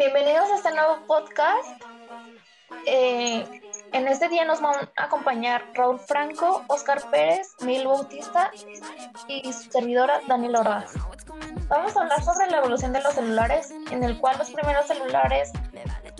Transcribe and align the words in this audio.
Bienvenidos 0.00 0.48
a 0.50 0.54
este 0.54 0.70
nuevo 0.70 0.96
podcast. 1.06 1.68
Eh, 2.86 3.44
en 3.92 4.08
este 4.08 4.30
día 4.30 4.46
nos 4.46 4.62
van 4.62 4.74
a 4.96 5.04
acompañar 5.04 5.62
Raúl 5.74 6.00
Franco, 6.00 6.64
Oscar 6.68 7.02
Pérez, 7.10 7.54
Mil 7.60 7.86
Bautista 7.86 8.50
y 9.28 9.52
su 9.52 9.70
servidora 9.70 10.22
Daniel 10.26 10.56
Ordaz. 10.56 10.94
Vamos 11.68 11.94
a 11.94 12.00
hablar 12.00 12.24
sobre 12.24 12.50
la 12.50 12.60
evolución 12.60 12.94
de 12.94 13.02
los 13.02 13.12
celulares, 13.12 13.74
en 13.90 14.02
el 14.02 14.18
cual 14.18 14.38
los 14.38 14.50
primeros 14.50 14.86
celulares 14.86 15.52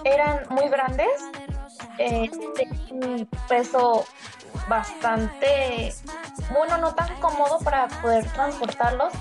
eran 0.04 0.44
muy 0.50 0.68
grandes, 0.68 1.08
eh, 1.96 2.30
de 2.56 2.94
un 2.94 3.26
peso 3.48 4.04
bastante, 4.68 5.94
bueno, 6.52 6.76
no 6.76 6.94
tan 6.94 7.18
cómodo 7.18 7.58
para 7.60 7.88
poder 8.02 8.30
transportarlos. 8.34 9.14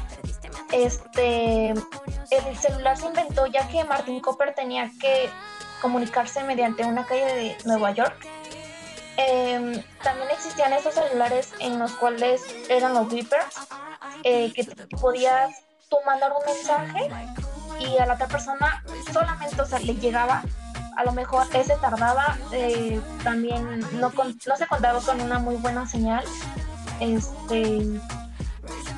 Este, 0.71 1.69
el 1.69 2.57
celular 2.59 2.97
se 2.97 3.07
inventó 3.07 3.47
ya 3.47 3.67
que 3.67 3.83
Martin 3.83 4.19
Cooper 4.19 4.53
tenía 4.53 4.89
que 4.99 5.29
comunicarse 5.81 6.43
mediante 6.43 6.85
una 6.85 7.05
calle 7.05 7.25
de 7.25 7.57
Nueva 7.65 7.91
York. 7.91 8.15
Em, 9.17 9.83
también 10.03 10.29
existían 10.31 10.71
esos 10.73 10.93
celulares 10.93 11.53
en 11.59 11.79
los 11.79 11.91
cuales 11.93 12.41
eran 12.69 12.93
los 12.93 13.09
beepers, 13.09 13.67
eh, 14.23 14.53
que 14.53 14.63
podías 15.01 15.51
tú 15.89 15.97
mandar 16.05 16.31
un 16.31 16.45
mensaje 16.45 17.09
y 17.79 17.97
a 17.97 18.05
la 18.05 18.13
otra 18.13 18.27
persona 18.27 18.83
solamente, 19.11 19.61
o 19.61 19.65
sea, 19.65 19.79
le 19.79 19.95
llegaba 19.95 20.43
a 20.95 21.03
lo 21.03 21.13
mejor 21.13 21.47
ese 21.53 21.75
tardaba, 21.77 22.37
eh, 22.51 23.01
también 23.23 23.79
no, 23.99 24.11
no 24.11 24.55
se 24.57 24.67
contaba 24.67 24.99
con 24.99 25.21
una 25.21 25.39
muy 25.39 25.55
buena 25.55 25.87
señal. 25.87 26.25
Este, 26.99 27.81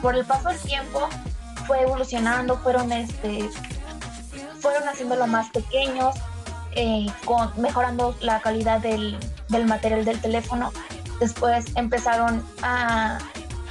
por 0.02 0.16
el 0.16 0.26
paso 0.26 0.50
del 0.50 0.60
tiempo 0.60 1.08
fue 1.72 1.84
evolucionando, 1.84 2.58
fueron, 2.58 2.92
este, 2.92 3.50
fueron 4.60 4.90
haciéndolo 4.90 5.26
más 5.26 5.50
pequeños, 5.52 6.14
eh, 6.76 7.08
con, 7.24 7.50
mejorando 7.56 8.14
la 8.20 8.42
calidad 8.42 8.82
del, 8.82 9.18
del, 9.48 9.66
material 9.68 10.04
del 10.04 10.20
teléfono. 10.20 10.74
Después 11.22 11.68
empezaron 11.78 12.46
a, 12.62 13.20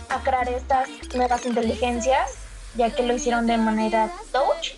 a 0.09 0.23
crear 0.23 0.48
estas 0.48 0.89
nuevas 1.15 1.45
inteligencias, 1.45 2.37
ya 2.75 2.89
que 2.89 3.03
lo 3.03 3.12
hicieron 3.12 3.47
de 3.47 3.59
manera 3.59 4.11
touch 4.33 4.77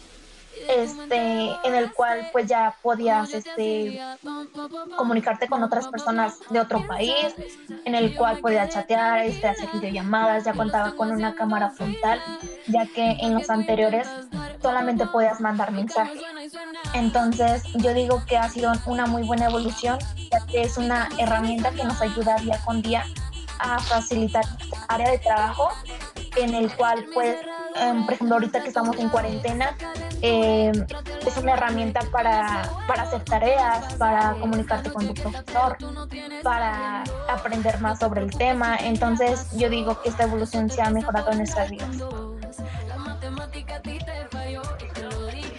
este, 0.69 1.51
en 1.65 1.75
el 1.75 1.93
cual 1.93 2.29
pues 2.33 2.47
ya 2.47 2.75
podías 2.83 3.33
este, 3.35 4.01
comunicarte 4.97 5.49
con 5.49 5.63
otras 5.63 5.89
personas 5.89 6.39
de 6.51 6.61
otro 6.61 6.87
país, 6.87 7.35
en 7.85 7.95
el 7.95 8.15
cual 8.15 8.39
podías 8.39 8.71
chatear, 8.71 9.21
este, 9.21 9.49
hacer 9.49 9.69
videollamadas, 9.73 10.45
ya 10.45 10.53
contaba 10.53 10.93
con 10.93 11.11
una 11.11 11.35
cámara 11.35 11.71
frontal, 11.71 12.21
ya 12.67 12.87
que 12.87 13.17
en 13.21 13.35
los 13.35 13.51
anteriores 13.51 14.09
solamente 14.61 15.07
podías 15.07 15.41
mandar 15.41 15.73
mensajes. 15.73 16.23
Entonces 16.95 17.63
yo 17.75 17.95
digo 17.95 18.23
que 18.27 18.37
ha 18.37 18.49
sido 18.49 18.73
una 18.87 19.07
muy 19.07 19.23
buena 19.23 19.47
evolución, 19.47 19.99
ya 20.31 20.45
que 20.47 20.63
es 20.63 20.77
una 20.79 21.09
herramienta 21.19 21.71
que 21.71 21.85
nos 21.85 22.01
ayuda 22.01 22.37
día 22.37 22.59
con 22.65 22.83
día 22.83 23.05
a 23.59 23.79
facilitar 23.79 24.45
área 24.89 25.11
de 25.11 25.19
trabajo 25.19 25.69
en 26.37 26.55
el 26.55 26.75
cual 26.75 27.05
pues 27.15 27.37
Em, 27.77 28.05
por 28.05 28.15
ejemplo, 28.15 28.37
ahorita 28.37 28.63
que 28.63 28.69
estamos 28.69 28.99
en 28.99 29.09
cuarentena, 29.09 29.77
em, 30.23 30.87
es 31.27 31.37
una 31.37 31.55
herramienta 31.55 32.01
para, 32.11 32.71
para 32.87 33.03
hacer 33.03 33.25
tareas, 33.25 33.95
para 33.95 34.35
comunicarte 34.41 34.91
con 34.91 35.07
tu 35.07 35.15
profesor, 35.15 35.77
para 36.43 37.05
aprender 37.29 37.81
más 37.81 37.99
sobre 37.99 38.23
el 38.23 38.31
tema. 38.31 38.77
Entonces, 38.77 39.49
yo 39.57 39.69
digo 39.69 40.01
que 40.01 40.09
esta 40.09 40.25
evolución 40.25 40.71
se 40.71 40.81
ha 40.81 40.91
mejorado 40.91 41.33
en 41.33 41.39
nuestras 41.39 41.71
vidas. 41.71 41.99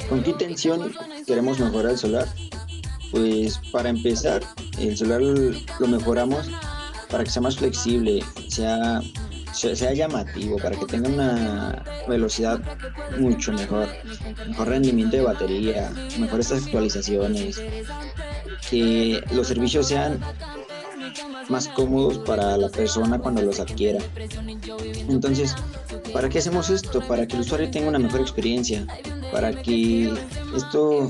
¿Con 0.10 0.24
qué 0.24 0.30
intención 0.32 0.94
queremos 1.26 1.60
mejorar 1.60 1.92
el 1.92 1.98
solar? 1.98 2.28
Pues 3.12 3.60
para 3.72 3.90
empezar, 3.90 4.42
el 4.80 4.98
solar 4.98 5.22
lo 5.22 5.88
mejoramos 5.88 6.50
para 7.10 7.24
que 7.24 7.30
sea 7.30 7.42
más 7.42 7.58
flexible, 7.58 8.24
sea 8.50 9.02
sea 9.54 9.94
llamativo, 9.94 10.58
para 10.58 10.78
que 10.78 10.86
tenga 10.86 11.10
una 11.10 11.84
velocidad 12.08 12.60
mucho 13.18 13.54
mejor, 13.54 13.88
mejor 14.48 14.68
rendimiento 14.68 15.18
de 15.18 15.24
batería, 15.24 15.92
mejores 16.20 16.52
actualizaciones, 16.52 17.62
que 18.70 19.24
los 19.32 19.48
servicios 19.48 19.88
sean 19.88 20.20
más 21.50 21.68
cómodos 21.68 22.20
para 22.20 22.58
la 22.58 22.70
persona 22.70 23.20
cuando 23.20 23.42
los 23.42 23.60
adquiera. 23.60 24.00
Entonces, 25.10 25.56
¿para 26.14 26.30
qué 26.30 26.40
hacemos 26.40 26.70
esto? 26.70 27.02
Para 27.02 27.28
que 27.28 27.36
el 27.36 27.42
usuario 27.42 27.70
tenga 27.70 27.90
una 27.90 28.00
mejor 28.00 28.22
experiencia, 28.22 28.86
para 29.32 29.52
que 29.52 30.14
esto 30.56 31.10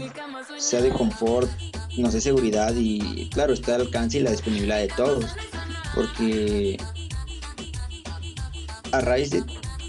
sea 0.57 0.81
de 0.81 0.89
confort, 0.89 1.49
nos 1.97 2.13
dé 2.13 2.21
seguridad 2.21 2.73
y 2.75 3.29
claro, 3.29 3.53
esté 3.53 3.73
al 3.73 3.81
alcance 3.81 4.17
y 4.17 4.21
la 4.21 4.31
disponibilidad 4.31 4.79
de 4.79 4.87
todos. 4.87 5.25
Porque 5.95 6.77
a 8.93 9.01
raíz 9.01 9.31
de 9.31 9.43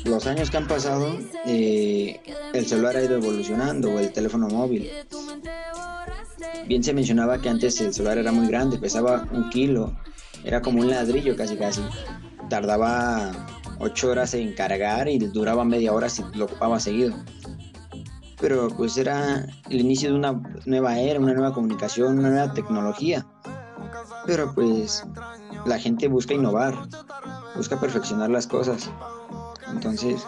los 0.04 0.26
años 0.26 0.50
que 0.50 0.56
han 0.56 0.66
pasado, 0.66 1.18
eh, 1.44 2.20
el 2.54 2.66
celular 2.66 2.96
ha 2.96 3.02
ido 3.02 3.16
evolucionando, 3.16 3.90
o 3.90 3.98
el 3.98 4.10
teléfono 4.12 4.48
móvil. 4.48 4.90
Bien 6.66 6.82
se 6.82 6.94
mencionaba 6.94 7.38
que 7.38 7.50
antes 7.50 7.78
el 7.82 7.92
celular 7.92 8.16
era 8.16 8.32
muy 8.32 8.48
grande, 8.48 8.78
pesaba 8.78 9.28
un 9.30 9.50
kilo, 9.50 9.94
era 10.42 10.62
como 10.62 10.80
un 10.80 10.88
ladrillo 10.88 11.36
casi 11.36 11.56
casi. 11.56 11.82
Tardaba 12.48 13.30
ocho 13.78 14.10
horas 14.10 14.32
en 14.32 14.54
cargar 14.54 15.06
y 15.08 15.18
duraba 15.18 15.64
media 15.64 15.92
hora 15.92 16.08
si 16.08 16.24
lo 16.34 16.46
ocupaba 16.46 16.80
seguido. 16.80 17.14
Pero 18.40 18.68
pues 18.68 18.96
era 18.96 19.46
el 19.68 19.80
inicio 19.80 20.10
de 20.10 20.16
una 20.16 20.42
nueva 20.64 20.98
era, 20.98 21.20
una 21.20 21.34
nueva 21.34 21.52
comunicación, 21.52 22.18
una 22.18 22.30
nueva 22.30 22.54
tecnología. 22.54 23.26
Pero 24.26 24.54
pues 24.54 25.04
la 25.66 25.78
gente 25.78 26.08
busca 26.08 26.32
innovar, 26.32 26.74
busca 27.56 27.78
perfeccionar 27.78 28.30
las 28.30 28.46
cosas. 28.46 28.90
Entonces, 29.68 30.24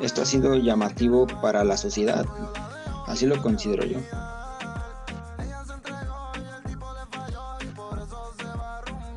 esto 0.00 0.22
ha 0.22 0.26
sido 0.26 0.56
llamativo 0.56 1.26
para 1.40 1.64
la 1.64 1.76
sociedad. 1.76 2.26
Así 3.06 3.26
lo 3.26 3.40
considero 3.42 3.84
yo. 3.84 3.98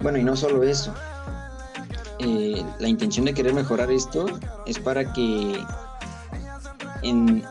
Bueno, 0.02 0.20
y 0.20 0.24
no 0.24 0.36
solo 0.36 0.64
eso. 0.64 0.94
Eh, 2.20 2.64
la 2.80 2.88
intención 2.88 3.26
de 3.26 3.34
querer 3.34 3.54
mejorar 3.54 3.92
esto 3.92 4.26
es 4.66 4.80
para 4.80 5.14
que 5.14 5.60
en, 7.04 7.44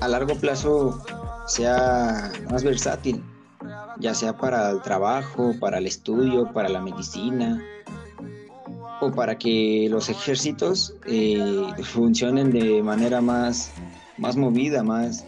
a 0.00 0.08
largo 0.08 0.34
plazo 0.36 1.02
sea 1.46 2.32
más 2.50 2.64
versátil, 2.64 3.22
ya 3.98 4.14
sea 4.14 4.36
para 4.36 4.70
el 4.70 4.80
trabajo, 4.82 5.54
para 5.60 5.78
el 5.78 5.86
estudio, 5.86 6.52
para 6.52 6.68
la 6.68 6.80
medicina, 6.80 7.62
para 9.10 9.36
que 9.36 9.88
los 9.90 10.08
ejércitos 10.08 10.94
eh, 11.06 11.66
funcionen 11.82 12.50
de 12.50 12.82
manera 12.82 13.20
más, 13.20 13.72
más 14.18 14.36
movida, 14.36 14.82
más 14.82 15.24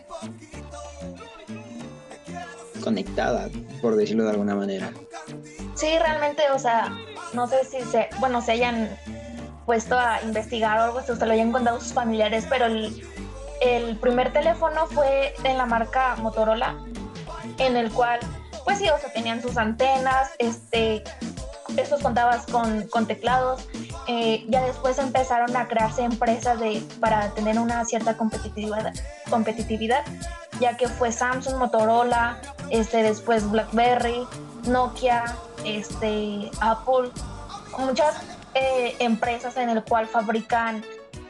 conectada, 2.82 3.48
por 3.80 3.96
decirlo 3.96 4.24
de 4.24 4.30
alguna 4.30 4.54
manera. 4.54 4.92
Sí, 5.74 5.88
realmente, 5.98 6.42
o 6.54 6.58
sea, 6.58 6.96
no 7.32 7.46
sé 7.46 7.64
si 7.64 7.80
se, 7.90 8.08
bueno, 8.20 8.40
se 8.40 8.52
hayan 8.52 8.90
puesto 9.66 9.98
a 9.98 10.22
investigar 10.22 10.78
o 10.78 10.82
algo, 10.82 11.00
se 11.00 11.26
lo 11.26 11.32
hayan 11.32 11.50
contado 11.50 11.80
sus 11.80 11.92
familiares, 11.92 12.46
pero 12.48 12.66
el, 12.66 13.02
el 13.60 13.96
primer 13.96 14.32
teléfono 14.32 14.86
fue 14.86 15.34
en 15.42 15.58
la 15.58 15.66
marca 15.66 16.16
Motorola, 16.16 16.76
en 17.58 17.76
el 17.76 17.90
cual, 17.90 18.20
pues 18.64 18.78
sí, 18.78 18.88
o 18.88 18.98
sea, 18.98 19.12
tenían 19.12 19.40
sus 19.40 19.56
antenas, 19.56 20.30
este, 20.38 21.02
estos 21.76 22.02
contabas 22.02 22.46
con, 22.46 22.86
con 22.88 23.06
teclados. 23.06 23.68
Eh, 24.06 24.44
ya 24.48 24.62
después 24.62 24.98
empezaron 24.98 25.56
a 25.56 25.66
crearse 25.68 26.02
empresas 26.02 26.58
de, 26.60 26.82
para 27.00 27.30
tener 27.30 27.58
una 27.58 27.84
cierta 27.84 28.16
competitividad, 28.16 28.92
competitividad, 29.30 30.04
ya 30.60 30.76
que 30.76 30.88
fue 30.88 31.12
Samsung, 31.12 31.56
Motorola, 31.56 32.40
este, 32.70 33.02
después 33.02 33.50
BlackBerry, 33.50 34.26
Nokia, 34.66 35.36
este, 35.64 36.50
Apple, 36.60 37.10
muchas 37.78 38.16
eh, 38.54 38.94
empresas 38.98 39.56
en 39.56 39.70
el 39.70 39.82
cual 39.82 40.06
fabrican 40.06 40.84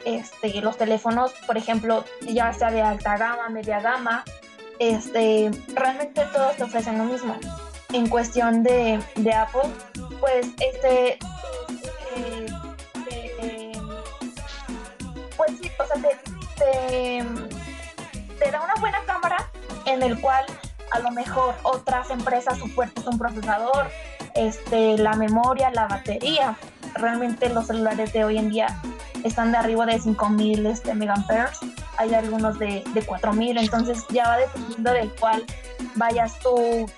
este, 0.05 0.61
los 0.61 0.77
teléfonos, 0.77 1.31
por 1.47 1.57
ejemplo, 1.57 2.05
ya 2.21 2.53
sea 2.53 2.71
de 2.71 2.81
alta 2.81 3.17
gama, 3.17 3.49
media 3.49 3.79
gama, 3.79 4.23
este, 4.79 5.51
realmente 5.73 6.25
todos 6.33 6.55
te 6.57 6.63
ofrecen 6.63 6.97
lo 6.97 7.05
mismo. 7.05 7.35
En 7.93 8.07
cuestión 8.09 8.63
de, 8.63 8.99
de 9.15 9.33
Apple, 9.33 9.69
pues 10.25 10.47
este 10.59 11.19
eh, 12.15 13.71
pues 15.37 15.51
sí, 15.61 15.69
o 15.77 15.85
sea, 15.85 16.01
te, 16.01 17.23
te, 18.39 18.51
da 18.51 18.63
una 18.63 18.73
buena 18.79 19.03
cámara 19.05 19.37
en 19.85 20.01
el 20.01 20.19
cual 20.19 20.45
a 20.91 20.99
lo 20.99 21.11
mejor 21.11 21.53
otras 21.61 22.09
empresas 22.09 22.57
su 22.57 22.67
fuerte 22.69 23.01
es 23.01 23.07
un 23.07 23.19
procesador, 23.19 23.91
este, 24.33 24.97
la 24.97 25.13
memoria, 25.13 25.69
la 25.71 25.87
batería. 25.87 26.57
Realmente 26.95 27.49
los 27.49 27.67
celulares 27.67 28.11
de 28.13 28.23
hoy 28.23 28.39
en 28.39 28.49
día 28.49 28.81
están 29.23 29.51
de 29.51 29.59
arriba 29.59 29.85
de 29.85 29.99
5000 29.99 30.65
este, 30.65 30.95
megaamperes. 30.95 31.59
hay 31.97 32.15
algunos 32.15 32.57
de, 32.57 32.83
de 32.93 33.05
4000, 33.05 33.59
entonces 33.59 34.03
ya 34.09 34.27
va 34.27 34.37
dependiendo 34.37 34.91
del 34.91 35.11
cual 35.19 35.45
vayas 35.95 36.39
tú, 36.39 36.89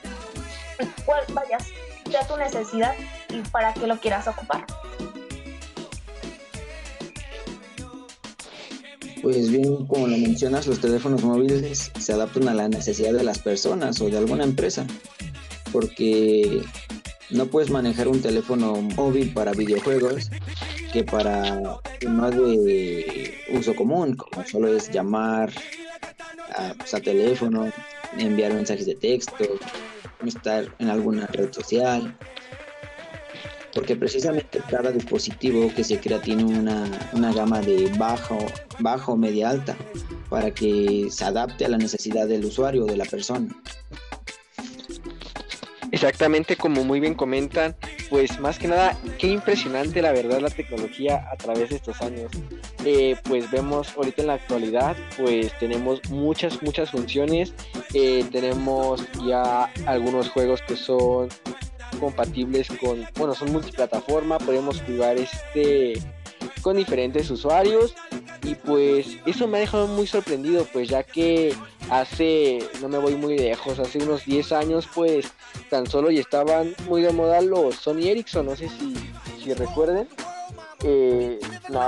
cuál 1.05 1.23
vayas, 1.33 1.65
ya 2.09 2.25
tu 2.25 2.37
necesidad 2.37 2.93
y 3.29 3.41
para 3.49 3.73
qué 3.73 3.87
lo 3.87 3.99
quieras 3.99 4.27
ocupar. 4.27 4.65
Pues 9.21 9.49
bien, 9.49 9.85
como 9.87 10.07
lo 10.07 10.17
mencionas, 10.17 10.67
los 10.67 10.79
teléfonos 10.79 11.23
móviles 11.23 11.91
se 11.99 12.13
adaptan 12.13 12.47
a 12.47 12.53
la 12.53 12.69
necesidad 12.69 13.13
de 13.13 13.23
las 13.23 13.39
personas 13.39 13.99
o 13.99 14.09
de 14.09 14.17
alguna 14.17 14.43
empresa, 14.43 14.85
porque 15.71 16.61
no 17.31 17.47
puedes 17.47 17.69
manejar 17.69 18.07
un 18.07 18.21
teléfono 18.21 18.81
móvil 18.81 19.33
para 19.33 19.51
videojuegos 19.51 20.29
que 20.93 21.03
para 21.03 21.61
más 22.07 22.31
de 22.31 23.37
uso 23.49 23.75
común, 23.75 24.15
como 24.15 24.45
solo 24.45 24.69
es 24.69 24.89
llamar 24.91 25.51
pues, 26.77 26.93
a 26.93 27.01
teléfono, 27.01 27.71
enviar 28.17 28.53
mensajes 28.53 28.85
de 28.85 28.95
texto, 28.95 29.45
estar 30.25 30.73
en 30.79 30.89
alguna 30.89 31.27
red 31.27 31.51
social, 31.51 32.17
porque 33.77 33.95
precisamente 33.95 34.59
cada 34.67 34.91
dispositivo 34.91 35.71
que 35.71 35.83
se 35.83 35.99
crea 35.99 36.19
tiene 36.19 36.43
una, 36.43 37.31
gama 37.31 37.61
de 37.61 37.91
bajo, 37.95 38.39
bajo, 38.79 39.15
media, 39.15 39.51
alta, 39.51 39.77
para 40.31 40.49
que 40.49 41.09
se 41.11 41.23
adapte 41.23 41.63
a 41.63 41.69
la 41.69 41.77
necesidad 41.77 42.27
del 42.27 42.45
usuario 42.45 42.85
o 42.85 42.87
de 42.87 42.97
la 42.97 43.05
persona. 43.05 43.47
Exactamente 45.91 46.55
como 46.55 46.83
muy 46.83 46.99
bien 46.99 47.13
comentan, 47.13 47.75
pues 48.09 48.39
más 48.39 48.57
que 48.57 48.67
nada, 48.67 48.97
qué 49.19 49.27
impresionante 49.27 50.01
la 50.01 50.11
verdad 50.11 50.41
la 50.41 50.49
tecnología 50.49 51.27
a 51.31 51.37
través 51.37 51.69
de 51.69 51.75
estos 51.75 52.01
años. 52.01 52.31
Eh, 52.83 53.15
pues 53.25 53.51
vemos 53.51 53.95
ahorita 53.95 54.23
en 54.23 54.27
la 54.27 54.33
actualidad, 54.33 54.97
pues 55.17 55.55
tenemos 55.59 56.01
muchas, 56.09 56.63
muchas 56.63 56.89
funciones. 56.89 57.53
Eh, 57.93 58.25
tenemos 58.31 59.07
ya 59.27 59.65
algunos 59.85 60.29
juegos 60.29 60.63
que 60.63 60.75
son 60.75 61.29
compatibles 61.99 62.67
con, 62.79 63.05
bueno, 63.17 63.33
son 63.35 63.51
multiplataforma, 63.51 64.37
podemos 64.39 64.81
jugar 64.81 65.17
este 65.17 66.01
con 66.61 66.77
diferentes 66.77 67.29
usuarios 67.29 67.95
y 68.43 68.55
pues 68.55 69.17
eso 69.25 69.47
me 69.47 69.57
ha 69.57 69.61
dejado 69.61 69.87
muy 69.87 70.07
sorprendido, 70.07 70.65
pues 70.71 70.89
ya 70.89 71.03
que 71.03 71.55
hace, 71.89 72.59
no 72.81 72.89
me 72.89 72.97
voy 72.97 73.15
muy 73.15 73.37
lejos, 73.37 73.79
hace 73.79 73.99
unos 73.99 74.25
10 74.25 74.51
años 74.51 74.87
pues 74.93 75.31
tan 75.69 75.87
solo 75.87 76.11
y 76.11 76.19
estaban 76.19 76.73
muy 76.87 77.01
de 77.01 77.11
moda 77.13 77.41
los 77.41 77.75
Sony 77.75 78.07
Ericsson, 78.07 78.45
no 78.47 78.55
sé 78.55 78.69
si, 78.69 78.95
si 79.43 79.53
recuerden. 79.53 80.07
Eh, 80.83 81.39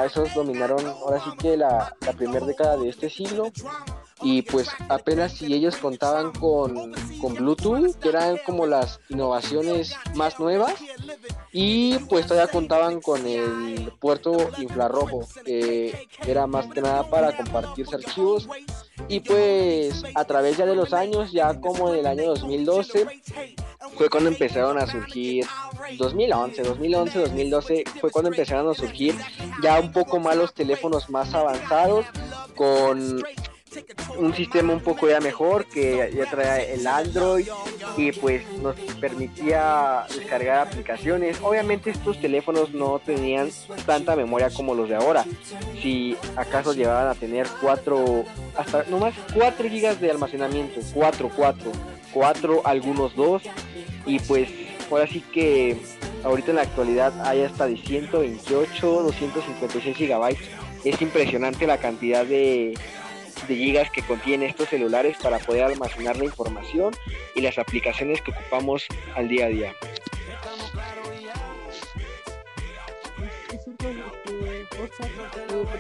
esos 0.06 0.34
dominaron 0.34 0.86
ahora 0.86 1.22
sí 1.24 1.30
que 1.38 1.56
la, 1.56 1.96
la 2.02 2.14
primera 2.14 2.46
década 2.46 2.76
de 2.78 2.90
este 2.90 3.10
siglo 3.10 3.52
y 4.22 4.42
pues 4.42 4.70
apenas 4.90 5.34
si 5.34 5.54
ellos 5.54 5.78
contaban 5.78 6.32
con, 6.34 6.94
con 7.22 7.34
Bluetooth, 7.36 7.96
que 8.00 8.10
eran 8.10 8.38
como 8.46 8.66
las 8.66 9.00
innovaciones 9.10 9.96
más 10.16 10.40
nuevas, 10.40 10.76
y 11.52 11.98
pues 12.10 12.28
todavía 12.28 12.52
contaban 12.52 13.02
con 13.02 13.26
el 13.26 13.92
puerto 14.00 14.50
infrarrojo, 14.60 15.22
que 15.46 16.08
era 16.26 16.48
más 16.48 16.68
que 16.68 16.82
nada 16.82 17.10
para 17.10 17.36
compartirse 17.36 17.96
archivos, 17.96 18.48
y 19.08 19.22
pues 19.22 20.04
a 20.16 20.26
través 20.26 20.58
ya 20.58 20.66
de 20.66 20.76
los 20.76 20.94
años, 20.94 21.32
ya 21.32 21.60
como 21.60 21.94
en 21.94 22.00
el 22.00 22.08
año 22.08 22.26
2012, 22.30 23.08
fue 23.98 24.10
cuando 24.10 24.30
empezaron 24.30 24.78
a 24.78 24.86
surgir 24.86 25.46
2011, 25.98 26.64
2011, 26.64 27.20
2012 27.20 27.84
fue 28.00 28.12
cuando 28.12 28.30
empezaron 28.30 28.70
a 28.70 28.74
surgir 28.74 29.16
ya 29.64 29.80
un 29.80 29.92
poco 29.92 30.20
más 30.20 30.36
los 30.36 30.54
teléfonos 30.54 31.10
más 31.10 31.34
avanzados 31.34 32.06
con 32.56 33.24
un 34.18 34.34
sistema 34.34 34.74
un 34.74 34.82
poco 34.82 35.08
ya 35.08 35.20
mejor 35.20 35.66
que 35.66 36.12
ya 36.16 36.26
trae 36.30 36.74
el 36.74 36.86
Android 36.88 37.48
y 37.98 38.12
pues 38.12 38.44
nos 38.62 38.76
permitía 39.00 40.06
descargar 40.14 40.68
aplicaciones. 40.68 41.38
Obviamente 41.42 41.92
estos 41.92 42.20
teléfonos 42.20 42.74
no 42.74 43.00
tenían 43.00 43.50
tanta 43.86 44.16
memoria 44.16 44.50
como 44.50 44.74
los 44.76 44.90
de 44.90 44.96
ahora. 44.96 45.26
Si 45.82 46.18
acaso 46.36 46.74
llegaban 46.74 47.08
a 47.08 47.16
tener 47.16 47.48
4 47.62 48.26
hasta 48.58 48.84
nomás 48.84 49.14
4 49.34 49.70
gigas 49.70 50.02
de 50.02 50.12
almacenamiento, 50.12 50.82
4 50.94 51.30
4 51.36 51.72
4 52.14 52.62
algunos 52.66 53.16
2 53.16 53.44
y 54.06 54.20
pues 54.20 54.50
ahora 54.90 55.08
sí 55.08 55.22
que 55.34 55.78
ahorita 56.24 56.52
en 56.52 56.56
la 56.58 56.64
actualidad 56.64 57.14
hay 57.28 57.44
hasta 57.44 57.68
de 57.68 57.78
128, 57.78 59.04
256 59.04 59.96
gigabytes. 59.96 60.50
Es 60.84 61.02
impresionante 61.02 61.68
la 61.68 61.78
cantidad 61.78 62.26
de 62.26 62.74
de 63.48 63.56
gigas 63.56 63.90
que 63.92 64.02
contiene 64.02 64.48
estos 64.48 64.70
celulares 64.70 65.18
para 65.22 65.40
poder 65.40 65.64
almacenar 65.64 66.18
la 66.18 66.26
información 66.26 66.94
y 67.36 67.42
las 67.42 67.58
aplicaciones 67.58 68.22
que 68.22 68.32
ocupamos 68.32 68.86
al 69.16 69.28
día 69.28 69.46
a 69.46 69.50
día. 69.50 69.76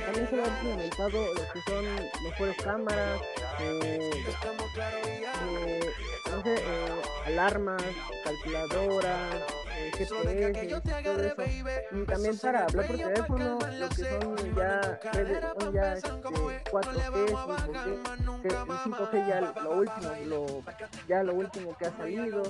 también 0.05 0.27
se 0.29 0.41
han 0.41 0.65
implementado 0.65 1.33
lo 1.33 1.53
que 1.53 1.61
son 1.67 1.85
mejores 2.23 2.57
cámaras, 2.57 3.21
eh, 3.59 4.09
eh, 5.43 5.81
no 6.31 6.43
sé, 6.43 6.55
eh, 6.55 7.01
alarmas, 7.25 7.83
calculadoras, 8.23 9.35
GPS 9.97 10.65
y 10.65 11.03
todo 11.03 11.23
eso. 11.23 11.43
Y 11.91 12.05
también 12.05 12.37
para 12.37 12.65
hablar 12.65 12.87
por 12.87 12.97
teléfono, 12.97 13.59
lo 13.59 13.89
que 13.89 13.95
son 13.95 14.55
ya 14.55 14.99
redes, 15.13 15.43
son 15.59 15.73
ya 15.73 15.93
este, 15.93 16.09
4G, 16.09 17.27
5G, 17.27 18.41
que 18.41 18.47
el 18.47 18.55
5G 18.55 19.27
ya 19.27 19.41
lo 19.61 19.71
último, 19.71 20.09
lo, 20.25 20.63
ya 21.07 21.23
lo 21.23 21.33
último 21.33 21.77
que 21.77 21.85
ha 21.87 21.97
salido, 21.97 22.43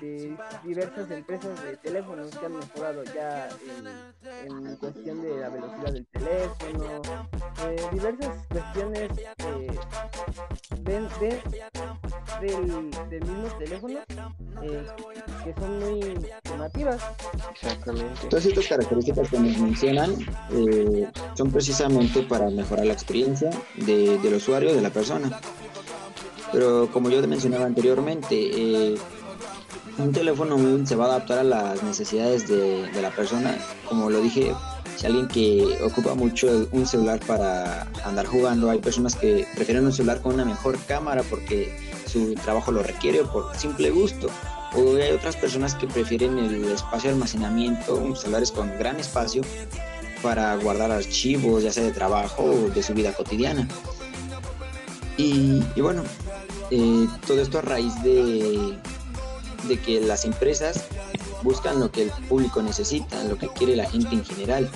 de 0.00 0.36
diversas 0.64 1.10
empresas 1.10 1.62
de 1.62 1.76
teléfonos 1.78 2.30
que 2.30 2.46
han 2.46 2.56
mejorado 2.56 3.04
ya 3.04 3.48
en, 4.44 4.66
en 4.66 4.76
cuestión 4.76 5.22
de 5.22 5.36
la 5.36 5.48
velocidad 5.48 5.92
del 5.92 6.06
teléfono, 6.06 7.02
eh, 7.66 7.88
diversas 7.92 8.46
cuestiones 8.48 9.10
eh, 9.18 9.78
de, 10.80 11.00
de, 11.00 11.42
del, 12.40 13.20
mismo 13.20 13.48
teléfono 13.58 13.98
eh, 14.62 14.86
que 15.44 15.54
son 15.60 15.78
muy 15.80 16.00
llamativas. 16.44 17.02
Exactamente. 17.52 18.28
Todas 18.28 18.46
estas 18.46 18.66
características 18.66 19.28
que 19.28 19.38
nos 19.38 19.58
mencionan 19.58 20.14
eh, 20.52 21.08
son 21.34 21.50
precisamente 21.50 22.22
para 22.22 22.50
mejorar 22.50 22.86
la 22.86 22.92
experiencia 22.92 23.50
de, 23.76 24.18
del 24.18 24.34
usuario, 24.34 24.74
de 24.74 24.80
la 24.80 24.90
persona. 24.90 25.40
Pero 26.52 26.88
como 26.92 27.10
yo 27.10 27.20
te 27.20 27.26
mencionaba 27.26 27.64
anteriormente, 27.66 28.34
eh, 28.34 28.94
un 29.98 30.12
teléfono 30.12 30.56
se 30.86 30.96
va 30.96 31.04
a 31.04 31.08
adaptar 31.08 31.38
a 31.38 31.44
las 31.44 31.82
necesidades 31.82 32.48
de, 32.48 32.90
de, 32.90 33.02
la 33.02 33.10
persona. 33.10 33.56
Como 33.88 34.10
lo 34.10 34.20
dije, 34.20 34.52
si 34.96 35.06
alguien 35.06 35.28
que 35.28 35.78
ocupa 35.82 36.14
mucho 36.14 36.68
un 36.72 36.86
celular 36.86 37.20
para 37.26 37.88
andar 38.04 38.26
jugando, 38.26 38.70
hay 38.70 38.78
personas 38.78 39.16
que 39.16 39.46
prefieren 39.54 39.84
un 39.84 39.92
celular 39.92 40.20
con 40.20 40.34
una 40.34 40.44
mejor 40.44 40.78
cámara 40.86 41.22
porque 41.28 41.74
su 42.14 42.34
trabajo 42.34 42.70
lo 42.70 42.82
requiere 42.82 43.20
o 43.22 43.26
por 43.30 43.56
simple 43.56 43.90
gusto. 43.90 44.28
O 44.76 44.96
hay 44.96 45.10
otras 45.12 45.36
personas 45.36 45.74
que 45.74 45.86
prefieren 45.86 46.38
el 46.38 46.64
espacio 46.64 47.10
de 47.10 47.14
almacenamiento, 47.14 48.14
celulares 48.16 48.50
con 48.52 48.76
gran 48.78 48.98
espacio 48.98 49.42
para 50.22 50.56
guardar 50.56 50.90
archivos, 50.90 51.62
ya 51.62 51.72
sea 51.72 51.84
de 51.84 51.92
trabajo 51.92 52.44
o 52.44 52.70
de 52.70 52.82
su 52.82 52.94
vida 52.94 53.12
cotidiana. 53.12 53.68
Y, 55.16 55.60
bueno, 55.80 56.02
eh, 56.70 57.06
todo 57.26 57.40
esto 57.40 57.58
a 57.58 57.62
raíz 57.62 57.94
de, 58.02 58.76
de 59.68 59.80
que 59.80 60.00
las 60.00 60.24
empresas 60.24 60.86
buscan 61.42 61.78
lo 61.78 61.90
que 61.90 62.04
el 62.04 62.10
público 62.28 62.62
necesita, 62.62 63.22
lo 63.24 63.36
que 63.36 63.48
quiere 63.48 63.76
la 63.76 63.88
gente 63.88 64.14
en 64.14 64.24
general. 64.24 64.68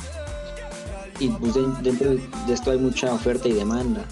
Y 1.18 1.28
pues 1.28 1.54
dentro 1.54 2.10
de 2.10 2.54
esto 2.54 2.70
hay 2.70 2.78
mucha 2.78 3.12
oferta 3.12 3.48
y 3.48 3.52
demanda, 3.52 4.04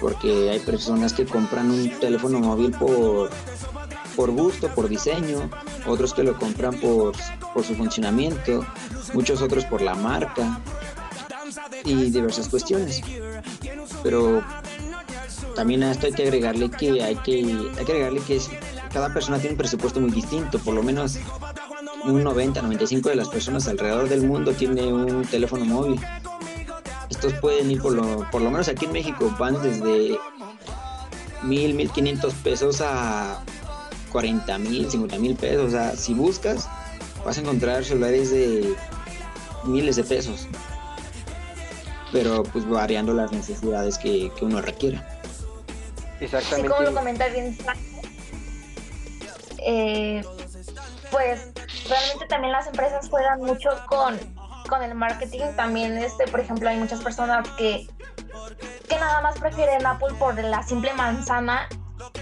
porque 0.00 0.50
hay 0.50 0.60
personas 0.60 1.12
que 1.12 1.24
compran 1.24 1.70
un 1.70 1.90
teléfono 2.00 2.40
móvil 2.40 2.70
por 2.72 3.30
por 4.18 4.32
gusto, 4.32 4.66
por 4.74 4.88
diseño, 4.88 5.48
otros 5.86 6.12
que 6.12 6.24
lo 6.24 6.36
compran 6.36 6.74
por, 6.80 7.14
por 7.54 7.64
su 7.64 7.76
funcionamiento, 7.76 8.66
muchos 9.14 9.40
otros 9.42 9.64
por 9.64 9.80
la 9.80 9.94
marca 9.94 10.60
y 11.84 12.10
diversas 12.10 12.48
cuestiones. 12.48 13.00
Pero 14.02 14.42
también 15.54 15.84
a 15.84 15.92
esto 15.92 16.06
hay 16.06 16.12
que 16.14 16.24
agregarle 16.24 16.68
que 16.68 17.00
hay 17.00 17.14
que, 17.14 17.44
hay 17.78 17.84
que 17.84 17.92
agregarle 17.92 18.20
que 18.22 18.40
cada 18.92 19.14
persona 19.14 19.38
tiene 19.38 19.52
un 19.52 19.58
presupuesto 19.58 20.00
muy 20.00 20.10
distinto, 20.10 20.58
por 20.58 20.74
lo 20.74 20.82
menos 20.82 21.18
un 22.04 22.24
90, 22.24 22.60
95 22.62 23.10
de 23.10 23.14
las 23.14 23.28
personas 23.28 23.68
alrededor 23.68 24.08
del 24.08 24.22
mundo 24.22 24.52
tiene 24.52 24.92
un 24.92 25.22
teléfono 25.26 25.64
móvil. 25.64 26.00
Estos 27.10 27.32
pueden 27.34 27.70
ir 27.70 27.80
por 27.80 27.92
lo, 27.92 28.28
por 28.30 28.42
lo 28.42 28.50
menos 28.50 28.68
aquí 28.68 28.84
en 28.84 28.92
México 28.92 29.34
van 29.38 29.60
desde 29.62 30.18
mil, 31.42 31.74
mil 31.74 31.90
quinientos 31.90 32.34
pesos 32.34 32.80
a 32.80 33.42
40 34.12 34.58
mil, 34.58 34.90
50 34.90 35.18
mil 35.18 35.34
pesos. 35.36 35.66
O 35.66 35.70
sea, 35.70 35.96
si 35.96 36.14
buscas, 36.14 36.68
vas 37.24 37.38
a 37.38 37.40
encontrar 37.40 37.84
celulares 37.84 38.30
de 38.30 38.74
miles 39.64 39.96
de 39.96 40.04
pesos. 40.04 40.46
pero 42.12 42.42
pues 42.42 42.68
variando 42.68 43.12
las 43.12 43.32
necesidades 43.32 43.98
que, 43.98 44.30
que 44.36 44.44
uno 44.44 44.60
requiere. 44.60 45.00
Exactamente. 46.20 46.68
como 46.70 46.82
lo 46.82 46.94
comenta 46.94 47.28
bien 47.28 47.56
eh, 49.58 50.24
pues 51.10 51.50
realmente 51.88 52.26
también 52.28 52.52
las 52.52 52.66
empresas 52.66 53.08
juegan 53.08 53.40
mucho 53.40 53.70
con, 53.86 54.18
con 54.68 54.82
el 54.82 54.94
marketing. 54.94 55.52
También, 55.56 55.98
este, 55.98 56.26
por 56.28 56.40
ejemplo, 56.40 56.68
hay 56.68 56.76
muchas 56.76 57.02
personas 57.02 57.48
que, 57.56 57.88
que 58.88 58.98
nada 58.98 59.20
más 59.20 59.38
prefieren 59.38 59.84
Apple 59.86 60.14
por 60.18 60.38
la 60.42 60.62
simple 60.62 60.92
manzana 60.94 61.68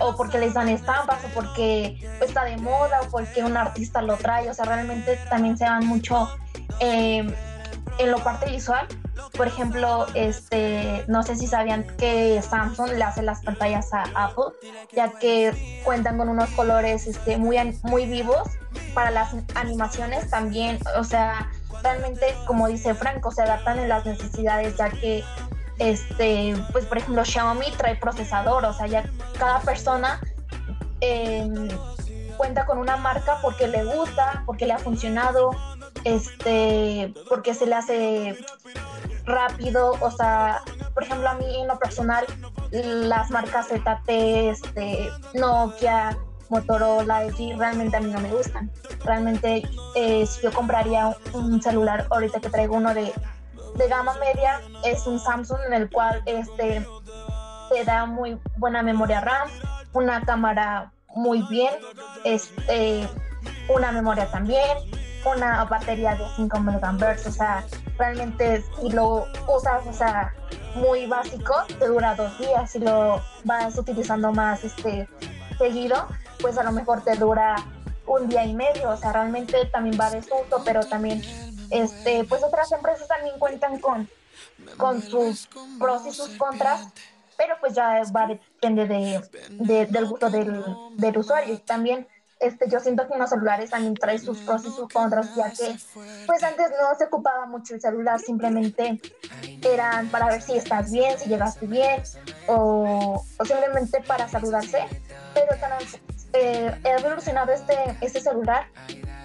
o 0.00 0.17
porque 0.17 0.38
les 0.38 0.55
dan 0.55 0.69
estampas 0.69 1.25
o 1.25 1.29
porque 1.35 1.99
está 2.21 2.45
de 2.45 2.57
moda 2.57 3.00
o 3.03 3.11
porque 3.11 3.45
un 3.45 3.57
artista 3.57 4.03
lo 4.03 4.17
trae. 4.17 4.49
O 4.49 4.55
sea, 4.55 4.65
realmente 4.65 5.19
también 5.29 5.59
se 5.59 5.65
van 5.65 5.87
mucho 5.87 6.29
eh, 6.81 7.35
en 7.99 8.11
lo 8.11 8.19
parte 8.19 8.50
visual. 8.50 8.87
Por 9.37 9.47
ejemplo, 9.47 10.07
este, 10.15 11.05
no 11.09 11.23
sé 11.23 11.37
si 11.37 11.47
sabían 11.47 11.85
que 11.99 12.41
Samsung 12.43 12.93
le 12.93 13.05
hace 13.05 13.23
las 13.23 13.43
pantallas 13.43 13.93
a 13.93 14.05
Apple, 14.15 14.45
ya 14.95 15.11
que 15.19 15.83
cuentan 15.85 16.17
con 16.17 16.29
unos 16.29 16.49
colores 16.50 17.07
este, 17.07 17.37
muy, 17.37 17.59
muy 17.83 18.07
vivos 18.07 18.49
para 18.95 19.11
las 19.11 19.35
animaciones 19.55 20.31
también. 20.31 20.79
O 20.99 21.05
sea, 21.05 21.50
realmente, 21.87 22.35
como 22.47 22.66
dice 22.66 22.95
Franco, 22.95 23.31
se 23.31 23.43
adaptan 23.43 23.78
en 23.78 23.88
las 23.88 24.05
necesidades, 24.05 24.76
ya 24.76 24.90
que 24.90 25.23
este, 25.78 26.55
pues 26.73 26.85
por 26.87 26.99
ejemplo 26.99 27.25
Xiaomi 27.25 27.71
trae 27.76 27.97
procesador, 27.97 28.64
o 28.64 28.73
sea, 28.73 28.87
ya 28.87 29.05
cada 29.38 29.61
persona 29.61 30.21
em, 31.00 31.69
cuenta 32.37 32.66
con 32.66 32.78
una 32.78 32.97
marca 32.97 33.38
porque 33.40 33.69
le 33.69 33.85
gusta, 33.85 34.43
porque 34.47 34.66
le 34.66 34.73
ha 34.73 34.78
funcionado, 34.78 35.50
este, 36.02 37.14
porque 37.28 37.55
se 37.55 37.66
le 37.66 37.75
hace 37.76 38.37
rápido, 39.25 39.97
o 40.00 40.11
sea, 40.11 40.62
por 40.93 41.05
ejemplo 41.05 41.28
a 41.28 41.35
mí 41.35 41.61
en 41.61 41.69
lo 41.69 41.78
personal 41.78 42.25
las 42.73 43.31
marcas 43.31 43.69
ZT, 43.69 44.09
este, 44.09 45.11
Nokia, 45.35 46.19
Motorola, 46.50 47.25
LG, 47.25 47.59
realmente 47.59 47.97
a 47.97 48.00
mí 48.00 48.11
no 48.11 48.21
me 48.21 48.31
gustan. 48.31 48.71
Realmente 49.05 49.62
eh, 49.95 50.26
si 50.26 50.43
yo 50.43 50.53
compraría 50.53 51.17
un 51.33 51.61
celular 51.62 52.07
ahorita 52.11 52.41
que 52.41 52.50
traigo 52.50 52.76
uno 52.76 52.95
de 52.95 53.12
de 53.76 53.88
gama 53.88 54.15
media 54.15 54.61
es 54.85 55.07
un 55.07 55.19
Samsung 55.19 55.59
en 55.67 55.75
el 55.75 55.91
cual 55.91 56.23
este 56.26 56.87
te 57.71 57.85
da 57.85 58.07
muy 58.07 58.38
buena 58.57 58.83
memoria 58.83 59.21
RAM, 59.21 59.49
una 59.93 60.23
cámara 60.23 60.93
muy 61.15 61.43
bien, 61.49 61.75
este, 62.25 63.09
una 63.69 63.91
memoria 63.91 64.31
también, 64.31 64.79
una 65.25 65.65
batería 65.65 66.15
de 66.15 66.25
5 66.37 66.61
mAh, 66.61 66.79
o 67.26 67.31
sea, 67.31 67.65
realmente 67.99 68.62
si 68.81 68.91
lo 68.91 69.26
usas, 69.49 69.87
o 69.87 69.93
sea, 69.93 70.33
muy 70.76 71.07
básico, 71.07 71.55
te 71.79 71.87
dura 71.87 72.15
dos 72.15 72.38
días, 72.38 72.71
si 72.71 72.79
lo 72.79 73.21
vas 73.45 73.76
utilizando 73.76 74.31
más 74.33 74.62
este 74.62 75.09
seguido, 75.59 76.07
pues 76.40 76.59
a 76.59 76.62
lo 76.62 76.73
mejor 76.73 77.02
te 77.02 77.14
dura 77.16 77.57
un 78.07 78.28
día 78.28 78.45
y 78.45 78.55
medio, 78.55 78.90
o 78.90 78.97
sea, 78.97 79.12
realmente 79.12 79.66
también 79.66 79.99
va 80.00 80.11
de 80.11 80.23
susto, 80.23 80.62
pero 80.64 80.81
también 80.85 81.23
este, 81.71 82.25
pues 82.25 82.43
otras 82.43 82.71
empresas 82.73 83.09
también 83.09 83.38
cuentan 83.38 83.81
con, 83.81 84.09
con 84.76 85.02
sus 85.02 85.49
pros 85.78 86.07
y 86.07 86.12
sus 86.12 86.31
contras, 86.37 86.88
pero 87.37 87.57
pues 87.61 87.75
ya 87.75 88.02
va 88.14 88.26
depende 88.26 88.87
de, 88.87 89.87
del 89.87 90.07
gusto 90.07 90.31
del, 90.31 90.64
del 90.97 91.19
usuario. 91.19 91.55
Y 91.55 91.59
también 91.59 92.07
este, 92.38 92.69
yo 92.69 92.81
siento 92.81 93.09
que 93.09 93.16
los 93.16 93.31
celulares 93.31 93.71
también 93.71 93.95
traen 93.95 94.21
sus 94.21 94.38
pros 94.38 94.64
y 94.64 94.71
sus 94.71 94.88
contras, 94.88 95.35
ya 95.35 95.50
que 95.50 95.76
pues 96.26 96.43
antes 96.43 96.71
no 96.71 96.97
se 96.97 97.05
ocupaba 97.05 97.47
mucho 97.47 97.75
el 97.75 97.81
celular, 97.81 98.21
simplemente 98.21 99.00
eran 99.62 100.09
para 100.09 100.26
ver 100.26 100.43
si 100.43 100.57
estás 100.57 100.93
bien, 100.93 101.19
si 101.19 101.28
llegaste 101.28 101.66
bien, 101.66 102.02
o, 102.47 103.25
o 103.38 103.45
simplemente 103.45 104.02
para 104.02 104.28
saludarse, 104.28 104.85
pero 105.35 105.57
eh, 106.37 106.81
he 106.85 106.90
evolucionado 106.90 107.52
este, 107.52 107.75
este 108.00 108.21
celular 108.21 108.66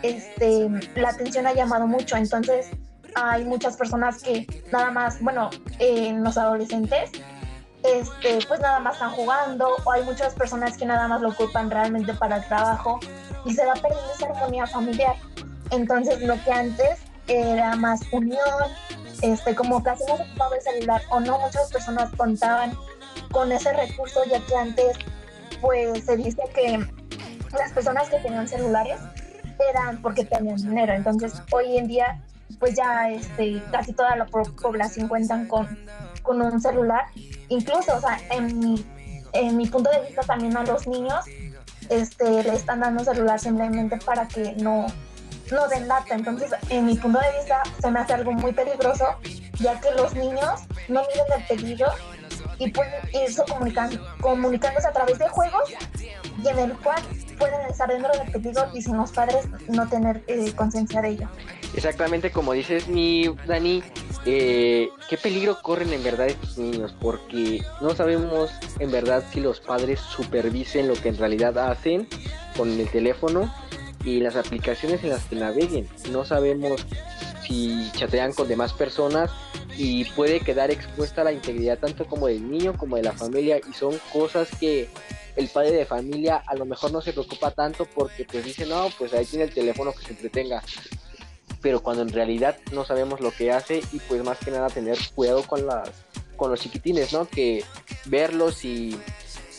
este, 0.03 0.69
la 0.95 1.09
atención 1.09 1.45
ha 1.47 1.53
llamado 1.53 1.87
mucho, 1.87 2.15
entonces 2.17 2.69
hay 3.15 3.43
muchas 3.43 3.77
personas 3.77 4.23
que 4.23 4.47
nada 4.71 4.91
más, 4.91 5.21
bueno, 5.21 5.49
en 5.79 6.23
los 6.23 6.37
adolescentes, 6.37 7.11
este, 7.83 8.39
pues 8.47 8.59
nada 8.59 8.79
más 8.79 8.95
están 8.95 9.11
jugando, 9.11 9.75
o 9.83 9.91
hay 9.91 10.03
muchas 10.03 10.33
personas 10.33 10.77
que 10.77 10.85
nada 10.85 11.07
más 11.07 11.21
lo 11.21 11.29
ocupan 11.29 11.69
realmente 11.69 12.13
para 12.13 12.37
el 12.37 12.45
trabajo 12.45 12.99
y 13.45 13.53
se 13.53 13.65
va 13.65 13.73
perdiendo 13.73 14.11
esa 14.15 14.27
armonía 14.27 14.67
familiar. 14.67 15.15
Entonces 15.71 16.21
lo 16.21 16.41
que 16.43 16.51
antes 16.51 16.99
era 17.27 17.75
más 17.75 18.01
unión, 18.11 18.39
este, 19.21 19.55
como 19.55 19.83
casi 19.83 20.03
no 20.05 20.17
se 20.17 20.23
ocupaba 20.23 20.55
el 20.55 20.61
celular 20.61 21.01
o 21.09 21.19
no 21.19 21.39
muchas 21.39 21.71
personas 21.71 22.09
contaban 22.17 22.75
con 23.31 23.51
ese 23.51 23.71
recurso, 23.73 24.21
ya 24.25 24.39
que 24.45 24.55
antes 24.55 24.97
pues 25.61 26.05
se 26.05 26.17
dice 26.17 26.41
que 26.55 26.79
las 27.53 27.71
personas 27.71 28.09
que 28.09 28.19
tenían 28.19 28.47
celulares 28.47 28.99
eran 29.69 30.01
porque 30.01 30.25
tenían 30.25 30.57
dinero. 30.57 30.93
Entonces, 30.93 31.33
hoy 31.51 31.77
en 31.77 31.87
día, 31.87 32.21
pues 32.59 32.75
ya 32.75 33.09
este, 33.09 33.61
casi 33.71 33.93
toda 33.93 34.15
la 34.15 34.25
población 34.25 35.07
cuentan 35.07 35.47
con, 35.47 35.67
con 36.21 36.41
un 36.41 36.61
celular. 36.61 37.05
Incluso, 37.49 37.95
o 37.95 38.01
sea, 38.01 38.19
en 38.31 38.59
mi, 38.59 38.85
en 39.33 39.57
mi 39.57 39.67
punto 39.67 39.89
de 39.91 40.01
vista 40.01 40.21
también 40.21 40.55
a 40.57 40.63
los 40.63 40.87
niños 40.87 41.25
este, 41.89 42.43
le 42.43 42.55
están 42.55 42.79
dando 42.79 43.03
celular 43.03 43.39
simplemente 43.39 43.97
para 43.97 44.27
que 44.27 44.53
no, 44.53 44.87
no 45.51 45.67
den 45.67 45.87
lata. 45.87 46.15
Entonces, 46.15 46.51
en 46.69 46.85
mi 46.85 46.95
punto 46.95 47.19
de 47.19 47.37
vista, 47.37 47.61
se 47.81 47.91
me 47.91 47.99
hace 47.99 48.13
algo 48.13 48.31
muy 48.31 48.53
peligroso, 48.53 49.05
ya 49.59 49.79
que 49.79 49.91
los 49.91 50.13
niños 50.15 50.61
no 50.87 51.01
miden 51.01 51.39
el 51.39 51.45
peligro 51.47 51.87
y 52.57 52.69
pueden 52.71 52.93
irse 53.13 53.43
comunicando, 53.47 53.99
comunicándose 54.21 54.87
a 54.87 54.91
través 54.91 55.17
de 55.17 55.27
juegos 55.27 55.73
y 56.43 56.47
en 56.47 56.59
el 56.59 56.77
cual 56.77 57.01
pueden 57.41 57.61
estar 57.67 57.89
dentro 57.89 58.11
del 58.11 58.31
pedido 58.31 58.67
y 58.73 58.81
sin 58.83 58.97
los 58.97 59.11
padres 59.11 59.47
no 59.67 59.89
tener 59.89 60.23
eh, 60.27 60.53
conciencia 60.55 61.01
de 61.01 61.09
ello. 61.09 61.27
Exactamente 61.75 62.31
como 62.31 62.53
dices 62.53 62.87
mi 62.87 63.33
Dani, 63.47 63.81
eh, 64.25 64.89
qué 65.09 65.17
peligro 65.17 65.57
corren 65.61 65.91
en 65.91 66.03
verdad 66.03 66.27
estos 66.27 66.59
niños 66.59 66.95
porque 67.01 67.61
no 67.81 67.95
sabemos 67.95 68.51
en 68.77 68.91
verdad 68.91 69.23
si 69.31 69.39
los 69.39 69.59
padres 69.59 69.99
supervisen 69.99 70.87
lo 70.87 70.93
que 70.93 71.09
en 71.09 71.17
realidad 71.17 71.57
hacen 71.57 72.07
con 72.55 72.69
el 72.69 72.87
teléfono 72.89 73.51
y 74.03 74.19
las 74.19 74.35
aplicaciones 74.35 75.03
en 75.03 75.09
las 75.09 75.23
que 75.25 75.35
naveguen. 75.35 75.87
No 76.11 76.23
sabemos 76.25 76.85
si 77.45 77.91
chatean 77.93 78.33
con 78.33 78.47
demás 78.47 78.73
personas 78.73 79.31
y 79.77 80.05
puede 80.05 80.39
quedar 80.41 80.71
expuesta 80.71 81.23
la 81.23 81.31
integridad 81.31 81.79
tanto 81.79 82.05
como 82.05 82.27
del 82.27 82.49
niño 82.49 82.77
como 82.77 82.97
de 82.97 83.03
la 83.03 83.13
familia 83.13 83.57
y 83.57 83.73
son 83.73 83.97
cosas 84.11 84.49
que 84.59 84.89
el 85.35 85.47
padre 85.47 85.71
de 85.71 85.85
familia 85.85 86.43
a 86.45 86.55
lo 86.55 86.65
mejor 86.65 86.91
no 86.91 87.01
se 87.01 87.13
preocupa 87.13 87.51
tanto 87.51 87.85
porque 87.85 88.25
pues 88.25 88.43
dice, 88.43 88.65
no, 88.65 88.89
pues 88.97 89.13
ahí 89.13 89.25
tiene 89.25 89.45
el 89.45 89.53
teléfono 89.53 89.93
que 89.93 90.03
se 90.03 90.11
entretenga. 90.11 90.61
Pero 91.61 91.81
cuando 91.81 92.01
en 92.01 92.09
realidad 92.09 92.57
no 92.71 92.85
sabemos 92.85 93.21
lo 93.21 93.31
que 93.31 93.51
hace 93.51 93.81
y 93.91 93.99
pues 93.99 94.23
más 94.23 94.39
que 94.39 94.51
nada 94.51 94.67
tener 94.67 94.97
cuidado 95.15 95.43
con 95.43 95.65
las 95.65 95.89
con 96.41 96.49
los 96.49 96.59
chiquitines, 96.59 97.13
¿no? 97.13 97.27
Que 97.27 97.63
verlos 98.07 98.65
y, 98.65 98.97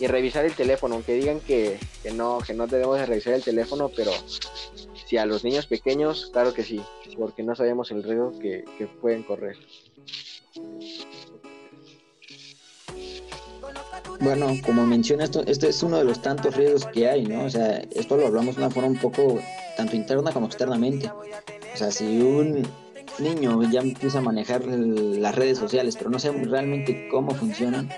revisar 0.00 0.44
el 0.44 0.52
teléfono, 0.52 0.96
aunque 0.96 1.14
digan 1.14 1.38
que, 1.38 1.78
no, 2.12 2.38
que 2.44 2.54
no 2.54 2.66
debemos 2.66 2.98
de 2.98 3.06
revisar 3.06 3.34
el 3.34 3.44
teléfono, 3.44 3.88
pero 3.88 4.10
si 5.06 5.16
a 5.16 5.24
los 5.26 5.44
niños 5.44 5.66
pequeños, 5.66 6.30
claro 6.32 6.52
que 6.52 6.64
sí, 6.64 6.82
porque 7.16 7.42
no 7.42 7.54
sabemos 7.54 7.90
el 7.90 8.02
riesgo 8.02 8.38
que, 8.38 8.64
que 8.78 8.86
pueden 8.86 9.22
correr. 9.22 9.56
Bueno, 14.20 14.52
como 14.64 14.86
menciona 14.86 15.24
esto, 15.24 15.42
este 15.46 15.68
es 15.68 15.82
uno 15.82 15.98
de 15.98 16.04
los 16.04 16.22
tantos 16.22 16.56
riesgos 16.56 16.86
que 16.86 17.08
hay, 17.08 17.24
¿no? 17.26 17.44
O 17.44 17.50
sea, 17.50 17.82
esto 17.90 18.16
lo 18.16 18.26
hablamos 18.26 18.54
de 18.56 18.62
una 18.62 18.70
forma 18.70 18.88
un 18.88 18.98
poco 18.98 19.40
tanto 19.76 19.96
interna 19.96 20.32
como 20.32 20.46
externamente. 20.46 21.10
O 21.10 21.76
sea, 21.76 21.90
si 21.90 22.20
un 22.20 22.66
niño 23.18 23.62
ya 23.70 23.80
empieza 23.80 24.18
a 24.18 24.22
manejar 24.22 24.64
las 24.64 25.34
redes 25.34 25.58
sociales, 25.58 25.96
pero 25.96 26.10
no 26.10 26.18
sabe 26.18 26.44
realmente 26.44 27.08
cómo 27.10 27.34
funcionan, 27.34 27.90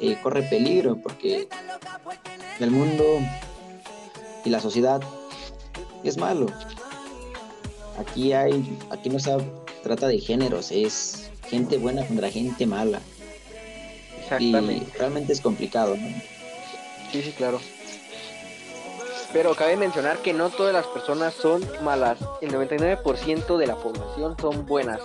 eh, 0.00 0.16
corre 0.22 0.42
peligro 0.42 0.96
porque 0.96 1.48
el 2.60 2.70
mundo 2.70 3.04
y 4.44 4.50
la 4.50 4.60
sociedad 4.60 5.00
es 6.02 6.16
malo. 6.16 6.46
Aquí 7.98 8.32
hay, 8.32 8.78
aquí 8.90 9.10
no 9.10 9.18
se 9.18 9.36
trata 9.82 10.08
de 10.08 10.18
géneros, 10.18 10.70
es 10.70 11.30
gente 11.48 11.78
buena 11.78 12.06
contra 12.06 12.30
gente 12.30 12.66
mala. 12.66 13.00
Exactamente. 14.22 14.86
Y 14.94 14.98
realmente 14.98 15.32
es 15.32 15.40
complicado, 15.40 15.96
¿no? 15.96 16.08
Sí, 17.10 17.22
sí, 17.22 17.32
claro. 17.32 17.60
Pero 19.32 19.54
cabe 19.54 19.76
mencionar 19.76 20.18
que 20.18 20.32
no 20.32 20.48
todas 20.50 20.72
las 20.72 20.86
personas 20.86 21.34
son 21.34 21.62
malas. 21.82 22.18
El 22.40 22.52
99% 22.52 23.56
de 23.56 23.66
la 23.66 23.76
población 23.76 24.36
son 24.40 24.64
buenas. 24.64 25.00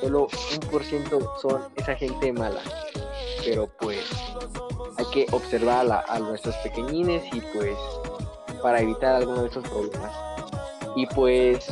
Solo 0.00 0.28
un 0.52 0.68
por 0.68 0.84
ciento 0.84 1.36
son 1.40 1.62
esa 1.76 1.94
gente 1.94 2.32
mala. 2.32 2.60
Pero 3.44 3.68
pues 3.78 4.00
hay 4.96 5.04
que 5.12 5.26
observar 5.32 5.90
a, 5.90 6.04
a 6.08 6.18
nuestros 6.18 6.56
pequeñines 6.56 7.22
y 7.32 7.40
pues 7.40 7.76
para 8.62 8.80
evitar 8.80 9.16
alguno 9.16 9.42
de 9.42 9.48
esos 9.48 9.64
problemas. 9.68 10.12
Y 10.96 11.06
pues... 11.06 11.66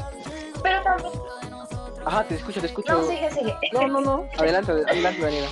Pero 0.63 0.83
también 0.83 1.13
Ajá, 2.05 2.25
te 2.25 2.35
escucho, 2.37 2.61
te 2.61 2.67
escucho. 2.69 2.93
No, 2.93 3.03
sigue, 3.07 3.31
sigue. 3.31 3.55
No, 3.73 3.87
no, 3.89 4.01
no. 4.01 4.27
Adelante, 4.39 4.73
adelante, 4.73 5.21
Daniela. 5.23 5.49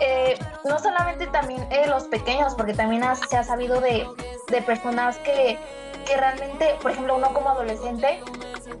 Eh, 0.00 0.38
no 0.64 0.78
solamente 0.78 1.26
también 1.28 1.66
eh, 1.72 1.86
los 1.88 2.04
pequeños, 2.04 2.54
porque 2.54 2.72
también 2.74 3.02
se 3.28 3.36
ha 3.36 3.42
sabido 3.42 3.80
de, 3.80 4.06
de 4.48 4.62
personas 4.62 5.16
que, 5.18 5.58
que 6.06 6.16
realmente, 6.16 6.76
por 6.80 6.92
ejemplo, 6.92 7.16
uno 7.16 7.32
como 7.34 7.48
adolescente 7.50 8.22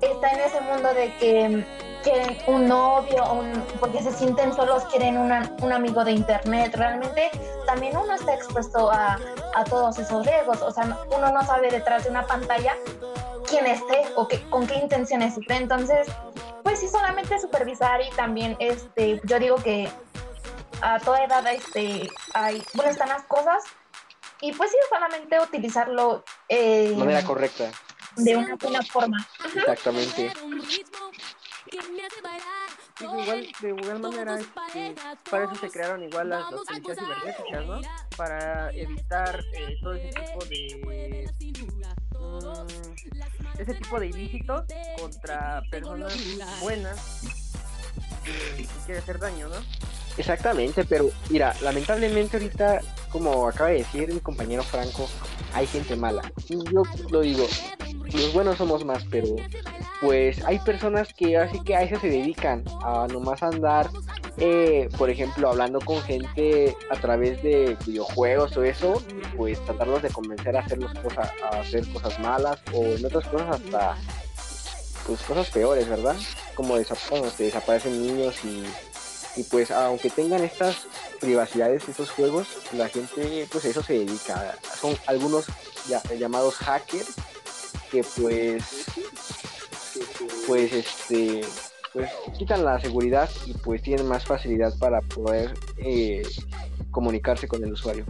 está 0.00 0.30
en 0.30 0.40
ese 0.40 0.60
mundo 0.60 0.94
de 0.94 1.12
que 1.16 1.66
quieren 2.04 2.38
un 2.46 2.68
novio, 2.68 3.24
un- 3.32 3.64
porque 3.80 4.00
se 4.00 4.12
sienten 4.12 4.52
solos, 4.54 4.84
quieren 4.84 5.18
una- 5.18 5.50
un 5.60 5.72
amigo 5.72 6.04
de 6.04 6.12
internet. 6.12 6.72
Realmente 6.76 7.30
también 7.66 7.96
uno 7.96 8.14
está 8.14 8.34
expuesto 8.34 8.88
a, 8.92 9.18
a 9.56 9.64
todos 9.64 9.98
esos 9.98 10.24
riesgos. 10.24 10.62
O 10.62 10.70
sea, 10.70 10.84
no- 10.84 10.98
uno 11.16 11.32
no 11.32 11.42
sabe 11.44 11.68
detrás 11.70 12.04
de 12.04 12.10
una 12.10 12.24
pantalla 12.26 12.74
quién 13.48 13.66
esté 13.66 14.02
o 14.16 14.28
qué, 14.28 14.42
con 14.50 14.66
qué 14.66 14.76
intenciones 14.76 15.36
esté. 15.36 15.56
Entonces, 15.56 16.08
pues 16.62 16.80
sí, 16.80 16.88
solamente 16.88 17.38
supervisar 17.38 18.00
y 18.02 18.10
también, 18.10 18.56
este, 18.58 19.20
yo 19.24 19.38
digo 19.38 19.56
que 19.56 19.90
a 20.80 20.98
toda 21.00 21.24
edad 21.24 21.46
este, 21.52 22.08
hay, 22.34 22.62
bueno, 22.74 22.90
están 22.90 23.08
las 23.08 23.22
cosas 23.24 23.64
y 24.40 24.52
pues 24.52 24.70
sí, 24.70 24.76
solamente 24.88 25.40
utilizarlo 25.40 26.24
eh, 26.48 26.90
De 26.90 26.96
manera 26.96 27.24
correcta. 27.24 27.70
de 28.16 28.36
una 28.36 28.54
buena 28.56 28.82
forma. 28.82 29.26
Exactamente. 29.54 30.32
Sí, 32.98 33.04
igual, 33.04 33.48
de 33.60 33.68
igual 33.68 34.00
manera, 34.00 34.38
este, 34.38 34.94
para 35.30 35.44
eso 35.44 35.54
se 35.56 35.70
crearon 35.70 36.02
igual 36.02 36.30
las, 36.30 36.50
las 36.50 36.60
policías 36.62 36.98
cibernéticas, 36.98 37.66
¿no? 37.66 37.80
Para 38.16 38.70
evitar 38.72 39.44
eh, 39.54 39.76
todo 39.80 39.94
ese 39.94 40.08
tipo 40.20 40.44
de... 40.46 41.30
mm, 42.18 43.37
ese 43.58 43.74
tipo 43.74 43.98
de 44.00 44.06
ilícitos 44.06 44.64
contra 45.00 45.62
personas 45.70 46.14
buenas 46.60 47.22
que, 48.24 48.66
quieren 48.86 49.02
hacer 49.02 49.18
daño, 49.18 49.48
¿no? 49.48 49.56
Exactamente, 50.16 50.84
pero 50.84 51.10
mira, 51.30 51.54
lamentablemente 51.62 52.36
ahorita, 52.36 52.80
como 53.10 53.46
acaba 53.46 53.70
de 53.70 53.78
decir 53.78 54.12
mi 54.12 54.20
compañero 54.20 54.62
Franco, 54.64 55.08
hay 55.54 55.66
gente 55.66 55.94
mala. 55.94 56.22
Y 56.48 56.56
yo 56.72 56.82
lo 57.10 57.20
digo, 57.20 57.46
los 58.12 58.32
buenos 58.32 58.58
somos 58.58 58.84
más, 58.84 59.04
pero 59.10 59.28
pues 60.00 60.44
hay 60.44 60.58
personas 60.60 61.14
que 61.14 61.36
así 61.36 61.60
que 61.60 61.76
a 61.76 61.82
eso 61.82 62.00
se 62.00 62.08
dedican, 62.08 62.64
a 62.82 63.06
nomás 63.06 63.42
andar, 63.42 63.88
eh, 64.40 64.88
por 64.96 65.10
ejemplo, 65.10 65.48
hablando 65.48 65.80
con 65.80 66.00
gente 66.02 66.76
a 66.90 66.96
través 67.00 67.42
de 67.42 67.76
videojuegos 67.86 68.56
o 68.56 68.62
eso, 68.62 69.02
pues 69.36 69.62
tratarlos 69.64 70.02
de 70.02 70.10
convencer 70.10 70.56
a 70.56 70.60
hacer, 70.60 70.78
las 70.78 70.94
cosas, 70.98 71.30
a 71.42 71.60
hacer 71.60 71.86
cosas 71.92 72.18
malas 72.20 72.58
o 72.72 72.84
en 72.84 73.04
otras 73.04 73.26
cosas 73.28 73.60
hasta 73.60 73.96
pues 75.06 75.20
cosas 75.22 75.48
peores, 75.50 75.88
¿verdad? 75.88 76.16
Como 76.54 76.70
bueno, 76.70 77.30
se 77.30 77.44
desaparecen 77.44 78.00
niños 78.00 78.36
y 78.44 78.64
y 79.38 79.44
pues 79.44 79.70
aunque 79.70 80.10
tengan 80.10 80.42
estas 80.42 80.76
privacidades 81.20 81.88
estos 81.88 82.10
juegos 82.10 82.48
la 82.72 82.88
gente 82.88 83.46
pues 83.50 83.64
a 83.64 83.68
eso 83.68 83.82
se 83.82 83.92
dedica 84.00 84.56
son 84.80 84.96
algunos 85.06 85.46
llamados 86.18 86.56
hackers 86.56 87.14
que 87.90 88.02
pues 88.02 88.64
pues 90.46 90.72
este 90.72 91.42
pues 91.98 92.38
quitan 92.38 92.64
la 92.64 92.80
seguridad 92.80 93.28
y 93.46 93.54
pues 93.54 93.82
tienen 93.82 94.06
más 94.06 94.24
facilidad 94.24 94.72
para 94.78 95.00
poder 95.00 95.54
eh, 95.78 96.22
comunicarse 96.92 97.48
con 97.48 97.64
el 97.64 97.72
usuario 97.72 98.06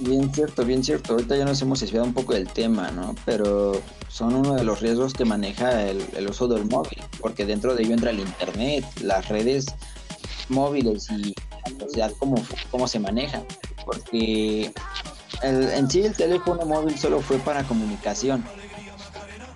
Bien 0.00 0.32
cierto, 0.34 0.64
bien 0.64 0.84
cierto. 0.84 1.14
Ahorita 1.14 1.34
ya 1.36 1.44
nos 1.46 1.62
hemos 1.62 1.80
desviado 1.80 2.06
un 2.06 2.12
poco 2.12 2.34
del 2.34 2.46
tema, 2.46 2.90
¿no? 2.90 3.14
Pero 3.24 3.80
son 4.08 4.34
uno 4.34 4.54
de 4.54 4.62
los 4.62 4.80
riesgos 4.80 5.14
que 5.14 5.24
maneja 5.24 5.88
el, 5.88 6.04
el 6.14 6.28
uso 6.28 6.46
del 6.46 6.66
móvil, 6.66 7.02
porque 7.20 7.46
dentro 7.46 7.74
de 7.74 7.84
ello 7.84 7.94
entra 7.94 8.10
el 8.10 8.20
internet, 8.20 8.84
las 9.00 9.28
redes 9.28 9.66
móviles 10.50 11.10
y 11.10 11.34
la 11.64 11.78
sociedad 11.86 12.12
cómo, 12.18 12.36
cómo 12.70 12.86
se 12.86 12.98
maneja. 12.98 13.44
Porque 13.86 14.74
en 15.42 15.90
sí 15.90 16.02
el 16.02 16.14
teléfono 16.14 16.66
móvil 16.66 16.98
solo 16.98 17.20
fue 17.20 17.38
para 17.38 17.64
comunicación. 17.64 18.44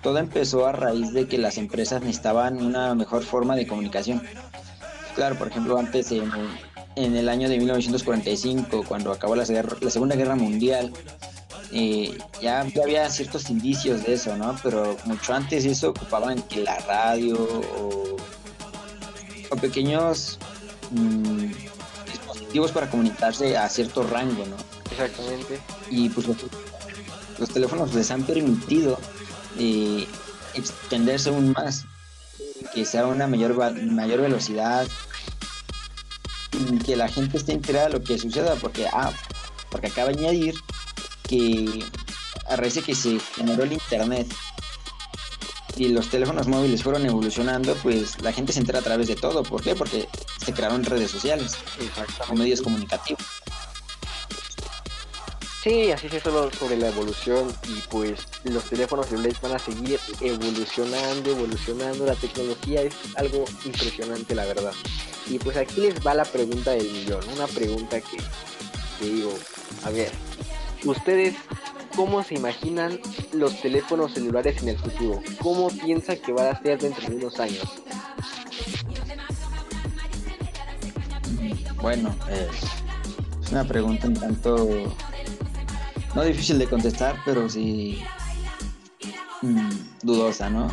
Todo 0.01 0.17
empezó 0.17 0.65
a 0.65 0.71
raíz 0.71 1.13
de 1.13 1.27
que 1.27 1.37
las 1.37 1.57
empresas 1.57 2.01
necesitaban 2.01 2.63
una 2.63 2.95
mejor 2.95 3.23
forma 3.23 3.55
de 3.55 3.67
comunicación. 3.67 4.21
Claro, 5.15 5.37
por 5.37 5.47
ejemplo, 5.47 5.77
antes 5.77 6.11
en, 6.11 6.31
en 6.95 7.15
el 7.15 7.27
año 7.27 7.49
de 7.49 7.57
1945, 7.57 8.85
cuando 8.87 9.11
acabó 9.11 9.35
la, 9.35 9.45
Segunda 9.45 10.15
Guerra 10.15 10.35
Mundial, 10.35 10.93
eh, 11.71 12.17
ya, 12.41 12.65
ya 12.65 12.83
había 12.83 13.09
ciertos 13.09 13.49
indicios 13.49 14.03
de 14.03 14.13
eso, 14.13 14.35
¿no? 14.37 14.57
Pero 14.63 14.95
mucho 15.05 15.33
antes 15.33 15.65
eso 15.65 15.89
ocupaban 15.89 16.41
que 16.43 16.61
la 16.61 16.77
radio 16.79 17.35
o, 17.37 18.15
o 19.51 19.55
pequeños 19.57 20.39
mm, 20.91 21.51
dispositivos 22.11 22.71
para 22.71 22.89
comunicarse 22.89 23.57
a 23.57 23.67
cierto 23.67 24.03
rango, 24.03 24.45
¿no? 24.45 24.55
exactamente 24.91 25.59
y 25.89 26.09
pues 26.09 26.27
los, 26.27 26.37
los 27.37 27.49
teléfonos 27.49 27.93
les 27.93 28.11
han 28.11 28.23
permitido 28.23 28.97
eh, 29.57 30.07
extenderse 30.53 31.29
aún 31.29 31.51
más, 31.51 31.85
que 32.73 32.85
sea 32.85 33.07
una 33.07 33.27
mayor, 33.27 33.55
mayor 33.85 34.21
velocidad, 34.21 34.87
y 36.51 36.77
que 36.79 36.95
la 36.95 37.07
gente 37.07 37.37
esté 37.37 37.53
enterada 37.53 37.87
de 37.87 37.93
lo 37.93 38.03
que 38.03 38.17
suceda, 38.17 38.55
porque, 38.55 38.87
ah, 38.91 39.11
porque 39.69 39.87
acaba 39.87 40.09
de 40.11 40.19
añadir 40.19 40.55
que 41.23 41.85
a 42.47 42.55
raíz 42.55 42.75
de 42.75 42.81
que 42.81 42.95
se 42.95 43.19
generó 43.19 43.63
el 43.63 43.73
internet 43.73 44.27
y 45.77 45.87
los 45.89 46.09
teléfonos 46.09 46.47
móviles 46.47 46.83
fueron 46.83 47.05
evolucionando, 47.05 47.73
pues 47.75 48.21
la 48.21 48.33
gente 48.33 48.51
se 48.51 48.59
entera 48.59 48.79
a 48.79 48.81
través 48.81 49.07
de 49.07 49.15
todo. 49.15 49.43
¿Por 49.43 49.61
qué? 49.61 49.75
Porque 49.75 50.09
se 50.43 50.51
crearon 50.51 50.83
redes 50.83 51.11
sociales 51.11 51.55
medios 52.35 52.61
comunicativos. 52.61 53.23
Sí, 55.61 55.91
así 55.91 56.07
es 56.07 56.23
solo 56.23 56.49
sobre 56.51 56.77
la 56.77 56.87
evolución 56.87 57.53
y 57.67 57.81
pues 57.89 58.25
los 58.45 58.63
teléfonos 58.63 59.07
celulares 59.07 59.41
van 59.41 59.51
a 59.51 59.59
seguir 59.59 59.99
evolucionando, 60.21 61.31
evolucionando, 61.31 62.05
la 62.05 62.15
tecnología 62.15 62.81
es 62.83 62.95
algo 63.17 63.43
impresionante 63.65 64.35
la 64.35 64.45
verdad. 64.45 64.71
Y 65.27 65.37
pues 65.37 65.57
aquí 65.57 65.81
les 65.81 65.95
va 66.05 66.13
la 66.13 66.23
pregunta 66.23 66.71
del 66.71 66.89
millón, 66.89 67.19
una 67.35 67.45
pregunta 67.47 67.99
que, 67.99 69.05
digo, 69.05 69.33
a 69.83 69.89
ver, 69.89 70.11
ustedes 70.85 71.35
cómo 71.93 72.23
se 72.23 72.35
imaginan 72.35 72.97
los 73.33 73.59
teléfonos 73.59 74.13
celulares 74.13 74.61
en 74.63 74.69
el 74.69 74.77
futuro? 74.77 75.21
¿Cómo 75.41 75.67
piensan 75.69 76.15
que 76.19 76.31
van 76.31 76.55
a 76.55 76.61
ser 76.61 76.79
dentro 76.79 77.09
de 77.09 77.15
unos 77.17 77.37
años? 77.37 77.65
Bueno, 81.81 82.15
eh, 82.29 82.47
es 83.43 83.51
una 83.51 83.65
pregunta 83.65 84.07
un 84.07 84.13
tanto 84.13 84.95
no 86.15 86.23
difícil 86.23 86.57
de 86.57 86.67
contestar, 86.67 87.15
pero 87.25 87.49
sí 87.49 88.01
mm, 89.41 89.69
dudosa, 90.03 90.49
¿no? 90.49 90.67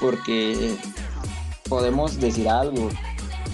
Porque 0.00 0.76
podemos 1.68 2.18
decir 2.18 2.48
algo, 2.48 2.88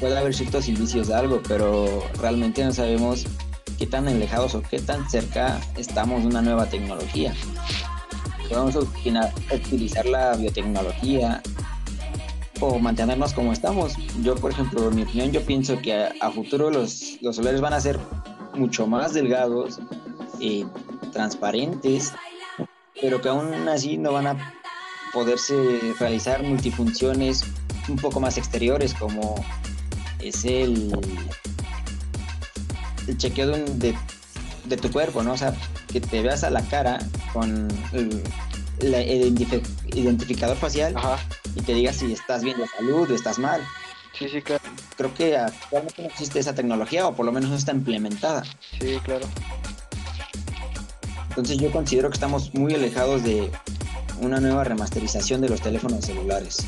puede 0.00 0.16
haber 0.16 0.34
ciertos 0.34 0.68
indicios 0.68 1.08
de 1.08 1.14
algo, 1.14 1.40
pero 1.46 2.02
realmente 2.20 2.64
no 2.64 2.72
sabemos 2.72 3.26
qué 3.78 3.86
tan 3.86 4.08
alejados 4.08 4.54
o 4.54 4.62
qué 4.62 4.78
tan 4.78 5.08
cerca 5.08 5.60
estamos 5.76 6.22
de 6.22 6.28
una 6.28 6.42
nueva 6.42 6.66
tecnología. 6.66 7.34
Podemos 8.48 8.76
utilizar 8.76 10.06
la 10.06 10.36
biotecnología 10.36 11.42
o 12.60 12.78
mantenernos 12.78 13.32
como 13.32 13.52
estamos. 13.52 13.94
Yo, 14.22 14.34
por 14.36 14.52
ejemplo, 14.52 14.88
en 14.88 14.96
mi 14.96 15.02
opinión, 15.02 15.32
yo 15.32 15.42
pienso 15.42 15.80
que 15.80 16.08
a, 16.20 16.30
futuro 16.30 16.70
los, 16.70 17.18
los 17.20 17.36
solares 17.36 17.60
van 17.60 17.72
a 17.72 17.80
ser 17.80 17.98
mucho 18.54 18.86
más 18.86 19.12
delgados, 19.14 19.80
eh, 20.40 20.64
transparentes, 21.16 22.12
pero 23.00 23.20
que 23.20 23.28
aún 23.30 23.68
así 23.68 23.96
no 23.96 24.12
van 24.12 24.26
a 24.26 24.54
poderse 25.12 25.54
realizar 25.98 26.42
multifunciones 26.42 27.42
un 27.88 27.96
poco 27.96 28.20
más 28.20 28.36
exteriores 28.36 28.92
como 28.94 29.34
es 30.20 30.44
el, 30.44 30.92
el 33.06 33.16
chequeo 33.16 33.48
de, 33.48 33.62
un- 33.64 33.78
de, 33.78 33.94
de 34.64 34.76
tu 34.76 34.90
cuerpo, 34.90 35.22
¿no? 35.22 35.32
O 35.32 35.36
sea, 35.36 35.54
que 35.92 36.00
te 36.00 36.20
veas 36.22 36.44
a 36.44 36.50
la 36.50 36.60
cara 36.62 36.98
con 37.32 37.68
el, 37.92 38.22
la- 38.80 39.00
el 39.00 39.34
identifi- 39.34 39.62
identificador 39.94 40.56
facial 40.56 40.94
Ajá, 40.96 41.18
y 41.54 41.62
te 41.62 41.72
digas 41.74 41.96
si 41.96 42.12
estás 42.12 42.42
bien 42.42 42.58
de 42.58 42.66
salud 42.66 43.10
o 43.10 43.14
estás 43.14 43.38
mal. 43.38 43.62
sí, 44.18 44.28
sí, 44.28 44.42
claro, 44.42 44.62
Creo 44.96 45.12
que 45.14 45.36
actualmente 45.36 46.02
no 46.02 46.08
existe 46.08 46.38
esa 46.40 46.54
tecnología 46.54 47.06
o 47.06 47.14
por 47.14 47.26
lo 47.26 47.32
menos 47.32 47.50
no 47.50 47.56
está 47.56 47.72
implementada. 47.72 48.42
sí, 48.80 48.98
claro. 49.04 49.26
Entonces 51.36 51.58
yo 51.58 51.70
considero 51.70 52.08
que 52.08 52.14
estamos 52.14 52.54
muy 52.54 52.74
alejados 52.74 53.22
de 53.22 53.52
una 54.22 54.40
nueva 54.40 54.64
remasterización 54.64 55.42
de 55.42 55.50
los 55.50 55.60
teléfonos 55.60 56.06
celulares. 56.06 56.66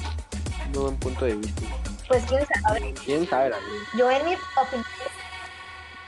Un 0.67 0.73
buen 0.73 0.97
punto 0.99 1.25
de 1.25 1.37
vista. 1.37 1.63
Pues 2.07 2.23
quién 2.25 2.43
sabe. 2.63 2.93
¿Quién 3.03 3.27
sabe? 3.27 3.53
Yo 3.97 4.11
en 4.11 4.27
mi 4.27 4.35
opinión, 4.35 4.87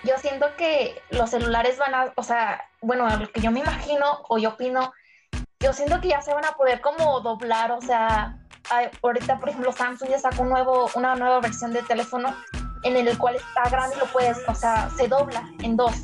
yo 0.05 0.12
siento 0.18 0.46
que 0.59 1.01
los 1.09 1.31
celulares 1.31 1.79
van 1.79 1.94
a, 1.94 2.12
o 2.16 2.23
sea, 2.23 2.62
bueno, 2.83 3.07
a 3.07 3.16
lo 3.16 3.33
que 3.33 3.40
yo 3.40 3.51
me 3.51 3.61
imagino 3.61 4.27
o 4.29 4.37
yo 4.37 4.51
opino, 4.51 4.92
yo 5.61 5.73
siento 5.73 5.99
que 6.03 6.09
ya 6.09 6.20
se 6.20 6.35
van 6.35 6.44
a 6.44 6.53
poder 6.53 6.83
como 6.83 7.18
doblar, 7.20 7.73
o 7.73 7.81
sea, 7.81 8.37
ahorita 9.01 9.38
por 9.40 9.49
ejemplo 9.49 9.73
Samsung 9.73 10.11
ya 10.11 10.18
sacó 10.18 10.42
un 10.42 10.51
nuevo, 10.51 10.90
una 10.96 11.14
nueva 11.14 11.40
versión 11.40 11.73
de 11.73 11.83
teléfono 11.83 12.37
en 12.83 12.94
el 12.94 13.16
cual 13.16 13.37
está 13.37 13.70
grande 13.70 13.96
y 13.96 14.01
lo 14.01 14.07
puedes, 14.07 14.37
o 14.46 14.55
sea, 14.55 14.90
se 14.99 15.09
dobla 15.09 15.49
en 15.62 15.79
dos. 15.79 15.94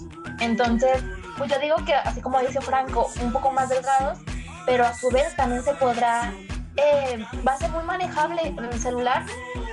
Entonces, 0.40 1.02
pues 1.36 1.50
yo 1.50 1.58
digo 1.58 1.76
que 1.84 1.94
así 1.94 2.20
como 2.20 2.40
dice 2.40 2.60
Franco, 2.60 3.08
un 3.20 3.32
poco 3.32 3.50
más 3.52 3.68
delgados, 3.68 4.18
pero 4.64 4.84
a 4.84 4.94
su 4.94 5.10
vez 5.10 5.34
también 5.36 5.62
se 5.62 5.74
podrá, 5.74 6.32
eh, 6.76 7.24
va 7.46 7.52
a 7.52 7.58
ser 7.58 7.70
muy 7.70 7.84
manejable 7.84 8.42
en 8.42 8.64
el 8.64 8.80
celular, 8.80 9.24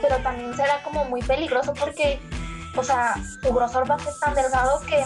pero 0.01 0.17
también 0.17 0.55
será 0.55 0.81
como 0.83 1.05
muy 1.05 1.21
peligroso 1.21 1.73
porque, 1.73 2.19
o 2.75 2.83
sea, 2.83 3.15
su 3.41 3.53
grosor 3.53 3.89
va 3.89 3.95
a 3.95 3.99
ser 3.99 4.13
tan 4.19 4.35
delgado 4.35 4.81
que 4.81 5.03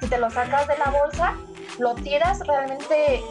si 0.00 0.08
te 0.08 0.18
lo 0.18 0.30
sacas 0.30 0.66
de 0.66 0.78
la 0.78 0.90
bolsa, 0.90 1.34
lo 1.78 1.94
tiras 1.94 2.40
realmente 2.46 3.22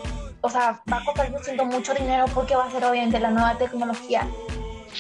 o 0.42 0.50
sea, 0.50 0.82
va 0.92 0.98
a 0.98 1.06
costar 1.06 1.32
yo 1.32 1.40
siento 1.40 1.66
mucho 1.66 1.94
dinero 1.94 2.26
porque 2.34 2.56
va 2.56 2.66
a 2.66 2.72
ser 2.72 2.84
obviamente 2.86 3.20
la 3.20 3.32
nueva 3.32 3.58
tecnología. 3.58 4.28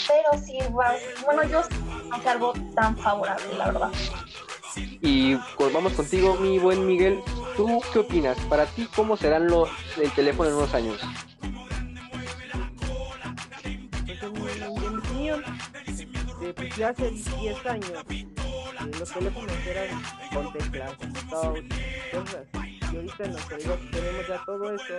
Pero 0.07 0.43
sí 0.43 0.57
va, 0.77 0.93
bueno, 1.25 1.43
yo 1.43 1.61
no 2.09 2.15
es 2.17 2.25
algo 2.27 2.53
tan 2.75 2.97
favorable, 2.97 3.45
la 3.57 3.65
verdad. 3.65 3.89
Y 4.75 5.35
pues 5.57 5.73
vamos 5.73 5.93
contigo, 5.93 6.35
mi 6.35 6.59
buen 6.59 6.85
Miguel. 6.85 7.21
¿Tú 7.59 7.81
qué 7.91 7.99
opinas? 7.99 8.37
Para 8.45 8.65
ti, 8.67 8.87
¿cómo 8.95 9.17
serán 9.17 9.47
los 9.47 9.67
el 10.01 10.09
teléfono 10.11 10.47
en 10.49 10.55
unos 10.55 10.73
años? 10.73 10.97
Pues 14.05 14.61
en, 15.99 16.15
eh, 16.41 16.53
pues 16.55 16.75
ya 16.77 16.87
hace 16.87 17.11
10 17.11 17.65
años 17.65 17.91
eh, 18.11 18.25
los 18.97 19.11
teléfonos 19.11 19.57
eran 19.67 20.01
con 20.33 20.53
teclas, 20.53 20.93
cosas 21.29 22.47
y 22.93 22.95
ahorita 22.95 23.23
en 23.25 23.35
actualidad 23.35 23.79
tenemos 23.91 24.27
ya 24.27 24.45
todo 24.45 24.73
eso, 24.73 24.93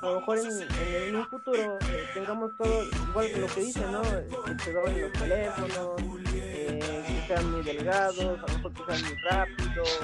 a 0.00 0.06
lo 0.06 0.20
mejor 0.20 0.38
en, 0.38 1.08
en, 1.08 1.16
un 1.16 1.26
futuro 1.26 1.78
eh, 1.80 2.04
tengamos 2.14 2.52
todo, 2.56 2.84
igual 3.08 3.26
que 3.26 3.40
lo 3.40 3.46
que 3.48 3.60
dice, 3.60 3.80
¿no? 3.90 4.04
Se 4.04 4.70
en 4.70 5.00
los 5.02 5.12
teléfonos, 5.12 6.00
eh, 6.32 6.80
que 7.06 7.26
sean 7.26 7.50
muy 7.50 7.62
delgados, 7.62 8.18
a 8.20 8.24
lo 8.24 8.36
mejor 8.36 8.72
que 8.72 8.84
sean 8.86 9.02
muy 9.02 9.16
rápidos, 9.28 10.00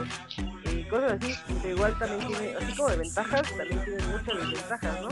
cosas 0.91 1.13
así, 1.13 1.35
pero 1.63 1.75
igual 1.75 1.99
también 1.99 2.27
tiene, 2.27 2.55
así 2.57 2.77
como 2.77 2.89
de 2.91 2.97
ventajas, 2.97 3.43
también 3.57 3.85
tiene 3.85 4.03
muchas 4.07 4.39
desventajas, 4.39 5.01
¿no? 5.01 5.09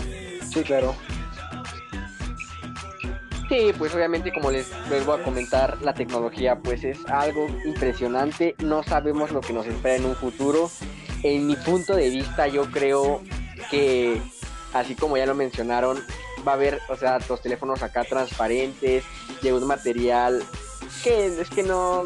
Sí, 0.52 0.62
claro. 0.62 0.94
Sí, 3.48 3.72
pues 3.78 3.94
obviamente 3.94 4.30
como 4.30 4.50
les 4.50 4.68
vuelvo 4.90 5.14
a 5.14 5.22
comentar, 5.22 5.80
la 5.80 5.94
tecnología 5.94 6.58
pues 6.58 6.84
es 6.84 6.98
algo 7.06 7.48
impresionante, 7.64 8.54
no 8.58 8.82
sabemos 8.82 9.30
lo 9.30 9.40
que 9.40 9.54
nos 9.54 9.66
espera 9.66 9.96
en 9.96 10.04
un 10.04 10.14
futuro 10.14 10.70
en 11.22 11.46
mi 11.46 11.56
punto 11.56 11.96
de 11.96 12.10
vista, 12.10 12.46
yo 12.46 12.70
creo 12.70 13.22
que, 13.70 14.20
así 14.72 14.94
como 14.94 15.16
ya 15.16 15.26
lo 15.26 15.34
mencionaron, 15.34 15.98
va 16.46 16.52
a 16.52 16.54
haber, 16.54 16.80
o 16.88 16.96
sea, 16.96 17.18
los 17.28 17.40
teléfonos 17.40 17.82
acá 17.82 18.04
transparentes, 18.04 19.04
de 19.42 19.52
un 19.52 19.66
material 19.66 20.42
que 21.02 21.26
es 21.40 21.48
que 21.48 21.62
no, 21.62 22.04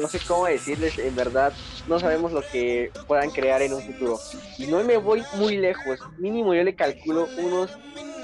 no 0.00 0.08
sé 0.08 0.20
cómo 0.26 0.46
decirles, 0.46 0.98
en 0.98 1.14
verdad, 1.14 1.52
no 1.88 1.98
sabemos 1.98 2.32
lo 2.32 2.42
que 2.42 2.90
puedan 3.06 3.30
crear 3.30 3.62
en 3.62 3.72
un 3.72 3.82
futuro. 3.82 4.18
Y 4.58 4.66
no 4.66 4.82
me 4.84 4.96
voy 4.98 5.22
muy 5.34 5.56
lejos, 5.56 5.98
mínimo 6.18 6.54
yo 6.54 6.62
le 6.62 6.74
calculo 6.74 7.28
unos 7.38 7.70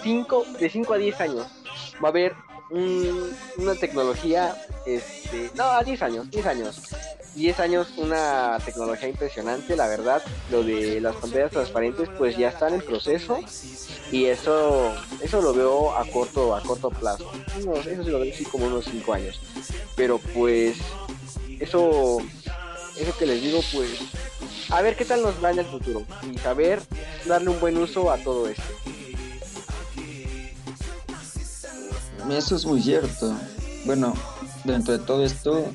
5, 0.03 0.46
de 0.61 0.68
5 0.68 0.92
a 0.94 0.98
10 0.98 1.20
años. 1.20 1.46
Va 2.03 2.09
a 2.09 2.11
haber 2.11 2.35
una 2.70 3.74
tecnología, 3.79 4.57
este, 4.87 5.50
no, 5.55 5.64
a 5.64 5.83
10 5.83 6.03
años, 6.03 6.31
10 6.31 6.46
años, 6.46 6.83
10 7.35 7.61
años 7.61 7.88
una 7.96 8.59
tecnología 8.64 9.09
impresionante, 9.09 9.77
la 9.77 9.88
verdad. 9.88 10.22
Lo 10.50 10.62
de 10.62 11.00
las 11.00 11.16
pantallas 11.16 11.50
transparentes 11.50 12.09
pues 12.18 12.37
ya 12.37 12.48
están 12.48 12.74
en 12.74 12.81
proceso 12.81 13.38
y 14.11 14.27
eso 14.27 14.92
eso 15.20 15.40
lo 15.40 15.55
veo 15.55 15.96
a 15.96 16.05
corto 16.07 16.55
a 16.55 16.62
corto 16.62 16.90
plazo. 16.90 17.31
eso 17.57 17.83
sí 18.05 18.11
lo 18.11 18.20
veo 18.20 18.33
así 18.33 18.44
como 18.44 18.66
unos 18.66 18.85
5 18.85 19.12
años. 19.12 19.40
Pero 19.96 20.18
pues 20.18 20.77
eso 21.61 22.18
eso 22.96 23.16
que 23.18 23.26
les 23.26 23.42
digo 23.42 23.61
pues 23.72 23.90
a 24.70 24.83
ver 24.83 24.96
qué 24.96 25.04
tal 25.04 25.22
nos 25.22 25.42
va 25.42 25.50
en 25.50 25.59
el 25.61 25.66
futuro 25.66 26.04
y 26.33 26.38
saber 26.38 26.80
darle 27.26 27.50
un 27.50 27.61
buen 27.61 27.76
uso 27.76 28.11
a 28.11 28.18
todo 28.18 28.48
esto. 28.48 28.62
Eso 32.30 32.57
es 32.57 32.64
muy 32.64 32.83
cierto. 32.83 33.35
Bueno, 33.85 34.14
dentro 34.64 34.96
de 34.96 35.04
todo 35.04 35.24
esto 35.24 35.66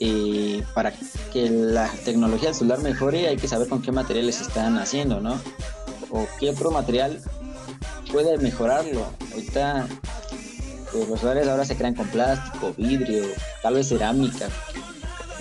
eh, 0.00 0.64
para 0.74 0.92
que 1.32 1.48
la 1.48 1.88
tecnología 2.04 2.52
celular 2.54 2.80
mejore 2.80 3.28
hay 3.28 3.36
que 3.36 3.46
saber 3.46 3.68
con 3.68 3.82
qué 3.82 3.92
materiales 3.92 4.40
están 4.40 4.78
haciendo, 4.78 5.20
¿no? 5.20 5.40
O 6.10 6.26
qué 6.40 6.50
otro 6.50 6.70
material 6.70 7.22
puede 8.10 8.38
mejorarlo. 8.38 9.06
Ahorita 9.32 9.86
pues, 10.90 11.08
los 11.08 11.20
celulares 11.20 11.48
ahora 11.48 11.64
se 11.64 11.76
crean 11.76 11.94
con 11.94 12.08
plástico, 12.08 12.74
vidrio, 12.76 13.24
tal 13.62 13.74
vez 13.74 13.88
cerámica, 13.88 14.48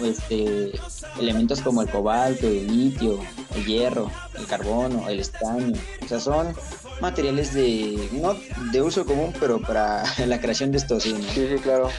este, 0.04 0.72
elementos 1.20 1.62
como 1.62 1.82
el 1.82 1.90
cobalto, 1.90 2.48
el 2.48 2.68
litio, 2.68 3.20
el 3.56 3.66
hierro, 3.66 4.10
el 4.38 4.46
carbono, 4.46 5.08
el 5.10 5.20
estaño. 5.20 5.74
O 6.04 6.08
sea, 6.08 6.20
son 6.20 6.54
materiales 7.02 7.54
de 7.54 8.10
no 8.14 8.36
de 8.72 8.82
uso 8.82 9.06
común, 9.06 9.34
pero 9.40 9.60
para 9.60 10.04
la 10.26 10.40
creación 10.40 10.72
de 10.72 10.78
estos 10.78 11.04
sí, 11.04 11.16
sí, 11.34 11.48
sí, 11.48 11.62
claro. 11.62 11.90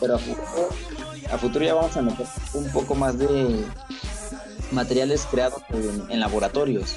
Pero 0.00 0.18
a 1.30 1.38
futuro 1.38 1.64
ya 1.64 1.74
vamos 1.74 1.96
a 1.96 2.02
meter 2.02 2.26
un 2.54 2.70
poco 2.70 2.94
más 2.94 3.18
de 3.18 3.64
materiales 4.72 5.26
creados 5.30 5.62
en, 6.08 6.20
laboratorios 6.20 6.96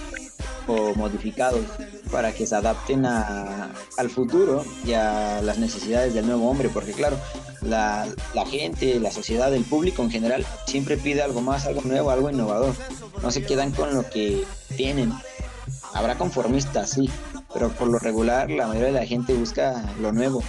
o 0.68 0.94
modificados 0.96 1.66
para 2.12 2.32
que 2.34 2.46
se 2.46 2.56
adapten 2.56 3.06
al 3.06 4.10
futuro 4.10 4.64
y 4.86 4.94
a 4.94 5.42
las 5.42 5.58
necesidades 5.58 6.14
del 6.14 6.28
nuevo 6.28 6.50
hombre, 6.50 6.70
porque 6.70 6.92
claro, 6.92 7.18
la, 7.62 8.08
la, 8.34 8.46
gente, 8.46 9.00
la 9.00 9.12
sociedad, 9.12 9.54
el 9.54 9.64
público 9.64 10.04
en 10.04 10.12
general 10.12 10.46
siempre 10.68 10.98
pide 10.98 11.22
algo 11.22 11.42
más, 11.42 11.66
algo 11.66 11.82
nuevo, 11.82 12.12
algo 12.12 12.30
innovador. 12.30 12.76
No 13.22 13.32
se 13.32 13.44
quedan 13.44 13.72
con 13.72 13.94
lo 13.96 14.10
que 14.10 14.44
tienen. 14.76 15.14
Habrá 15.94 16.18
conformistas, 16.18 16.92
sí, 16.92 17.10
pero 17.54 17.70
por 17.70 17.88
lo 17.88 18.00
regular 18.00 18.50
la 18.50 18.68
mayoría 18.68 18.88
de 18.88 19.00
la 19.00 19.06
gente 19.06 19.34
busca 19.34 19.84
lo 20.02 20.12
nuevo 20.12 20.44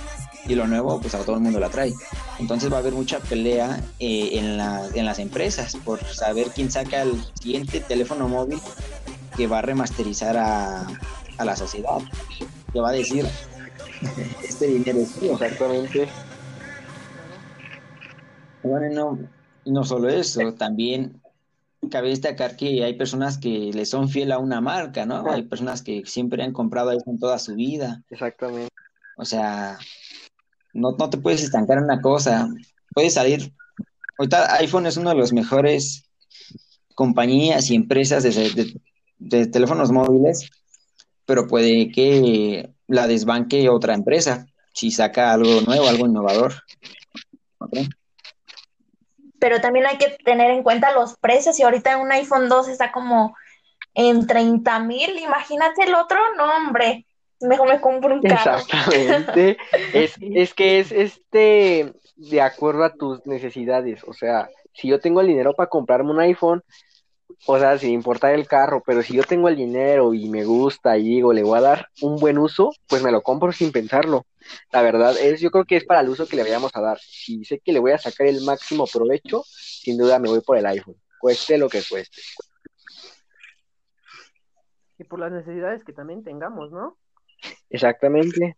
y 0.46 0.54
lo 0.54 0.66
nuevo 0.66 1.00
pues 1.00 1.14
a 1.14 1.18
todo 1.18 1.36
el 1.36 1.42
mundo 1.42 1.60
la 1.60 1.70
trae. 1.70 1.92
Entonces 2.38 2.70
va 2.72 2.76
a 2.76 2.80
haber 2.80 2.92
mucha 2.92 3.20
pelea 3.20 3.80
eh, 3.98 4.30
en, 4.32 4.60
en 4.98 5.06
las 5.06 5.18
empresas 5.18 5.76
por 5.84 6.04
saber 6.04 6.48
quién 6.54 6.70
saca 6.70 7.02
el 7.02 7.22
siguiente 7.40 7.80
teléfono 7.80 8.28
móvil 8.28 8.60
que 9.36 9.46
va 9.46 9.58
a 9.58 9.62
remasterizar 9.62 10.36
a, 10.36 10.86
a 11.38 11.44
la 11.44 11.56
sociedad, 11.56 11.98
que 12.72 12.80
va 12.80 12.90
a 12.90 12.92
decir, 12.92 13.26
este 14.42 14.66
dinero 14.66 15.00
es 15.00 15.20
mío. 15.20 15.32
Exactamente. 15.32 16.08
Bueno, 18.62 18.88
no, 18.94 19.28
no 19.66 19.84
solo 19.84 20.08
eso, 20.08 20.54
también 20.54 21.20
cabe 21.90 22.08
destacar 22.08 22.56
que 22.56 22.82
hay 22.84 22.94
personas 22.94 23.38
que 23.38 23.70
le 23.72 23.84
son 23.84 24.08
fiel 24.08 24.32
a 24.32 24.38
una 24.38 24.60
marca, 24.60 25.06
¿no? 25.06 25.30
Hay 25.30 25.42
personas 25.42 25.82
que 25.82 26.02
siempre 26.06 26.42
han 26.42 26.52
comprado 26.52 26.90
iPhone 26.90 27.18
toda 27.18 27.38
su 27.38 27.54
vida. 27.54 28.02
Exactamente. 28.10 28.72
O 29.16 29.24
sea, 29.24 29.78
no, 30.72 30.96
no 30.98 31.10
te 31.10 31.18
puedes 31.18 31.42
estancar 31.42 31.78
en 31.78 31.84
una 31.84 32.00
cosa. 32.00 32.48
Puedes 32.94 33.14
salir. 33.14 33.52
Ahorita 34.18 34.56
iPhone 34.56 34.86
es 34.86 34.96
uno 34.96 35.10
de 35.10 35.16
los 35.16 35.32
mejores 35.32 36.08
compañías 36.94 37.70
y 37.70 37.74
empresas 37.74 38.22
de, 38.22 38.30
de, 38.30 38.80
teléfonos 39.28 39.90
móviles, 39.90 40.50
pero 41.24 41.46
puede 41.46 41.90
que 41.90 42.70
la 42.86 43.06
desbanque 43.06 43.68
otra 43.68 43.94
empresa 43.94 44.46
si 44.72 44.90
saca 44.90 45.32
algo 45.32 45.60
nuevo, 45.60 45.86
algo 45.86 46.06
innovador. 46.06 46.54
Pero 49.38 49.60
también 49.60 49.86
hay 49.86 49.98
que 49.98 50.16
tener 50.24 50.50
en 50.50 50.64
cuenta 50.64 50.92
los 50.92 51.16
precios. 51.16 51.58
Y 51.60 51.62
ahorita 51.62 51.96
un 51.98 52.10
iPhone 52.10 52.48
2 52.48 52.68
está 52.68 52.90
como 52.90 53.36
en 53.94 54.26
30 54.26 54.80
mil, 54.80 55.18
imagínate 55.20 55.84
el 55.84 55.94
otro, 55.94 56.18
no, 56.36 56.44
hombre 56.56 57.06
mejor 57.40 57.68
me 57.68 57.80
compro 57.80 58.14
un 58.14 58.22
carro. 58.22 58.58
Exactamente. 58.58 59.56
es, 59.92 60.14
es 60.20 60.54
que 60.54 60.80
es 60.80 60.92
este 60.92 61.92
de 62.16 62.40
acuerdo 62.40 62.84
a 62.84 62.94
tus 62.94 63.26
necesidades. 63.26 64.02
O 64.04 64.12
sea, 64.12 64.48
si 64.72 64.88
yo 64.88 65.00
tengo 65.00 65.20
el 65.20 65.28
dinero 65.28 65.54
para 65.54 65.68
comprarme 65.68 66.10
un 66.10 66.20
iPhone, 66.20 66.62
o 67.46 67.58
sea, 67.58 67.78
sin 67.78 67.90
importar 67.90 68.34
el 68.34 68.46
carro, 68.46 68.82
pero 68.84 69.02
si 69.02 69.14
yo 69.14 69.22
tengo 69.22 69.48
el 69.48 69.56
dinero 69.56 70.14
y 70.14 70.28
me 70.28 70.44
gusta 70.44 70.96
y 70.96 71.04
digo, 71.04 71.32
le 71.32 71.42
voy 71.42 71.58
a 71.58 71.62
dar 71.62 71.88
un 72.00 72.16
buen 72.16 72.38
uso, 72.38 72.70
pues 72.88 73.02
me 73.02 73.12
lo 73.12 73.22
compro 73.22 73.52
sin 73.52 73.70
pensarlo. 73.70 74.26
La 74.72 74.82
verdad 74.82 75.16
es, 75.18 75.40
yo 75.40 75.50
creo 75.50 75.64
que 75.64 75.76
es 75.76 75.84
para 75.84 76.00
el 76.00 76.08
uso 76.08 76.26
que 76.26 76.36
le 76.36 76.42
vayamos 76.42 76.74
a 76.74 76.80
dar. 76.80 76.98
Si 76.98 77.44
sé 77.44 77.60
que 77.60 77.72
le 77.72 77.80
voy 77.80 77.92
a 77.92 77.98
sacar 77.98 78.26
el 78.26 78.40
máximo 78.42 78.86
provecho, 78.86 79.42
sin 79.46 79.98
duda 79.98 80.18
me 80.18 80.28
voy 80.28 80.40
por 80.40 80.56
el 80.56 80.66
iPhone, 80.66 80.96
cueste 81.20 81.58
lo 81.58 81.68
que 81.68 81.82
cueste. 81.88 82.22
Y 84.98 85.04
por 85.04 85.18
las 85.18 85.32
necesidades 85.32 85.84
que 85.84 85.92
también 85.92 86.22
tengamos, 86.24 86.70
¿no? 86.70 86.96
Exactamente. 87.68 88.56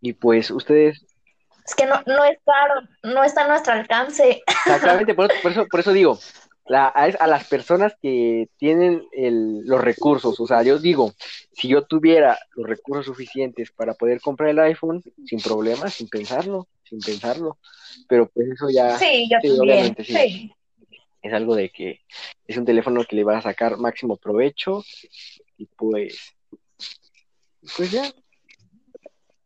Y 0.00 0.12
pues 0.14 0.50
ustedes... 0.50 1.04
Es 1.68 1.74
que 1.74 1.84
no, 1.84 2.00
no 2.06 2.24
es 2.24 2.38
caro, 2.46 2.80
no 3.02 3.22
está 3.22 3.44
a 3.44 3.48
nuestro 3.48 3.74
alcance. 3.74 4.42
Exactamente, 4.46 5.14
por, 5.14 5.30
eso, 5.30 5.66
por 5.66 5.80
eso 5.80 5.92
digo, 5.92 6.18
a, 6.74 7.26
las 7.26 7.46
personas 7.46 7.94
que 8.00 8.48
tienen 8.56 9.04
los 9.12 9.80
recursos. 9.80 10.40
O 10.40 10.46
sea, 10.46 10.62
yo 10.62 10.78
digo, 10.78 11.12
si 11.52 11.68
yo 11.68 11.84
tuviera 11.84 12.38
los 12.56 12.66
recursos 12.66 13.04
suficientes 13.06 13.70
para 13.70 13.92
poder 13.94 14.20
comprar 14.20 14.50
el 14.50 14.58
iPhone, 14.60 15.02
sin 15.26 15.40
problemas, 15.40 15.94
sin 15.94 16.08
pensarlo, 16.08 16.68
sin 16.84 17.00
pensarlo. 17.00 17.58
Pero 18.08 18.30
pues 18.30 18.48
eso 18.48 18.68
ya... 18.70 18.98
Sí, 18.98 19.28
yo 19.30 19.38
también. 19.56 19.94
Sí. 20.02 20.52
Es 21.20 21.32
algo 21.32 21.54
de 21.54 21.70
que 21.70 22.00
es 22.46 22.56
un 22.56 22.64
teléfono 22.64 23.04
que 23.04 23.16
le 23.16 23.24
va 23.24 23.38
a 23.38 23.42
sacar 23.42 23.76
máximo 23.76 24.16
provecho 24.16 24.84
y 25.56 25.66
pues... 25.66 26.34
Pues 27.76 27.90
ya. 27.90 28.06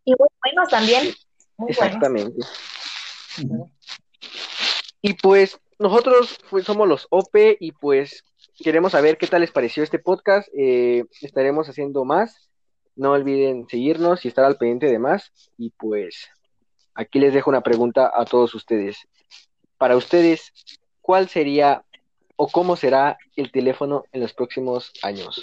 Y 0.04 0.14
muy 0.16 0.28
buenos 0.44 0.68
también. 0.68 1.12
Exactamente. 1.68 2.40
Y 5.00 5.14
pues 5.14 5.58
nosotros 5.78 6.38
pues, 6.48 6.64
somos 6.64 6.88
los 6.88 7.06
OP 7.10 7.34
y 7.58 7.72
pues 7.72 8.24
queremos 8.62 8.92
saber 8.92 9.18
qué 9.18 9.26
tal 9.26 9.40
les 9.40 9.50
pareció 9.50 9.82
este 9.82 9.98
podcast. 9.98 10.48
Eh, 10.56 11.04
estaremos 11.20 11.68
haciendo 11.68 12.04
más. 12.04 12.50
No 12.94 13.12
olviden 13.12 13.66
seguirnos 13.68 14.24
y 14.24 14.28
estar 14.28 14.44
al 14.44 14.56
pendiente 14.56 14.86
de 14.86 14.98
más. 14.98 15.32
Y 15.58 15.70
pues 15.70 16.28
aquí 16.94 17.18
les 17.18 17.34
dejo 17.34 17.50
una 17.50 17.62
pregunta 17.62 18.10
a 18.14 18.24
todos 18.24 18.54
ustedes. 18.54 18.96
Para 19.76 19.96
ustedes, 19.96 20.52
¿cuál 21.00 21.28
sería 21.28 21.84
o 22.36 22.48
cómo 22.48 22.76
será 22.76 23.18
el 23.34 23.50
teléfono 23.50 24.04
en 24.12 24.20
los 24.20 24.34
próximos 24.34 24.92
años? 25.02 25.42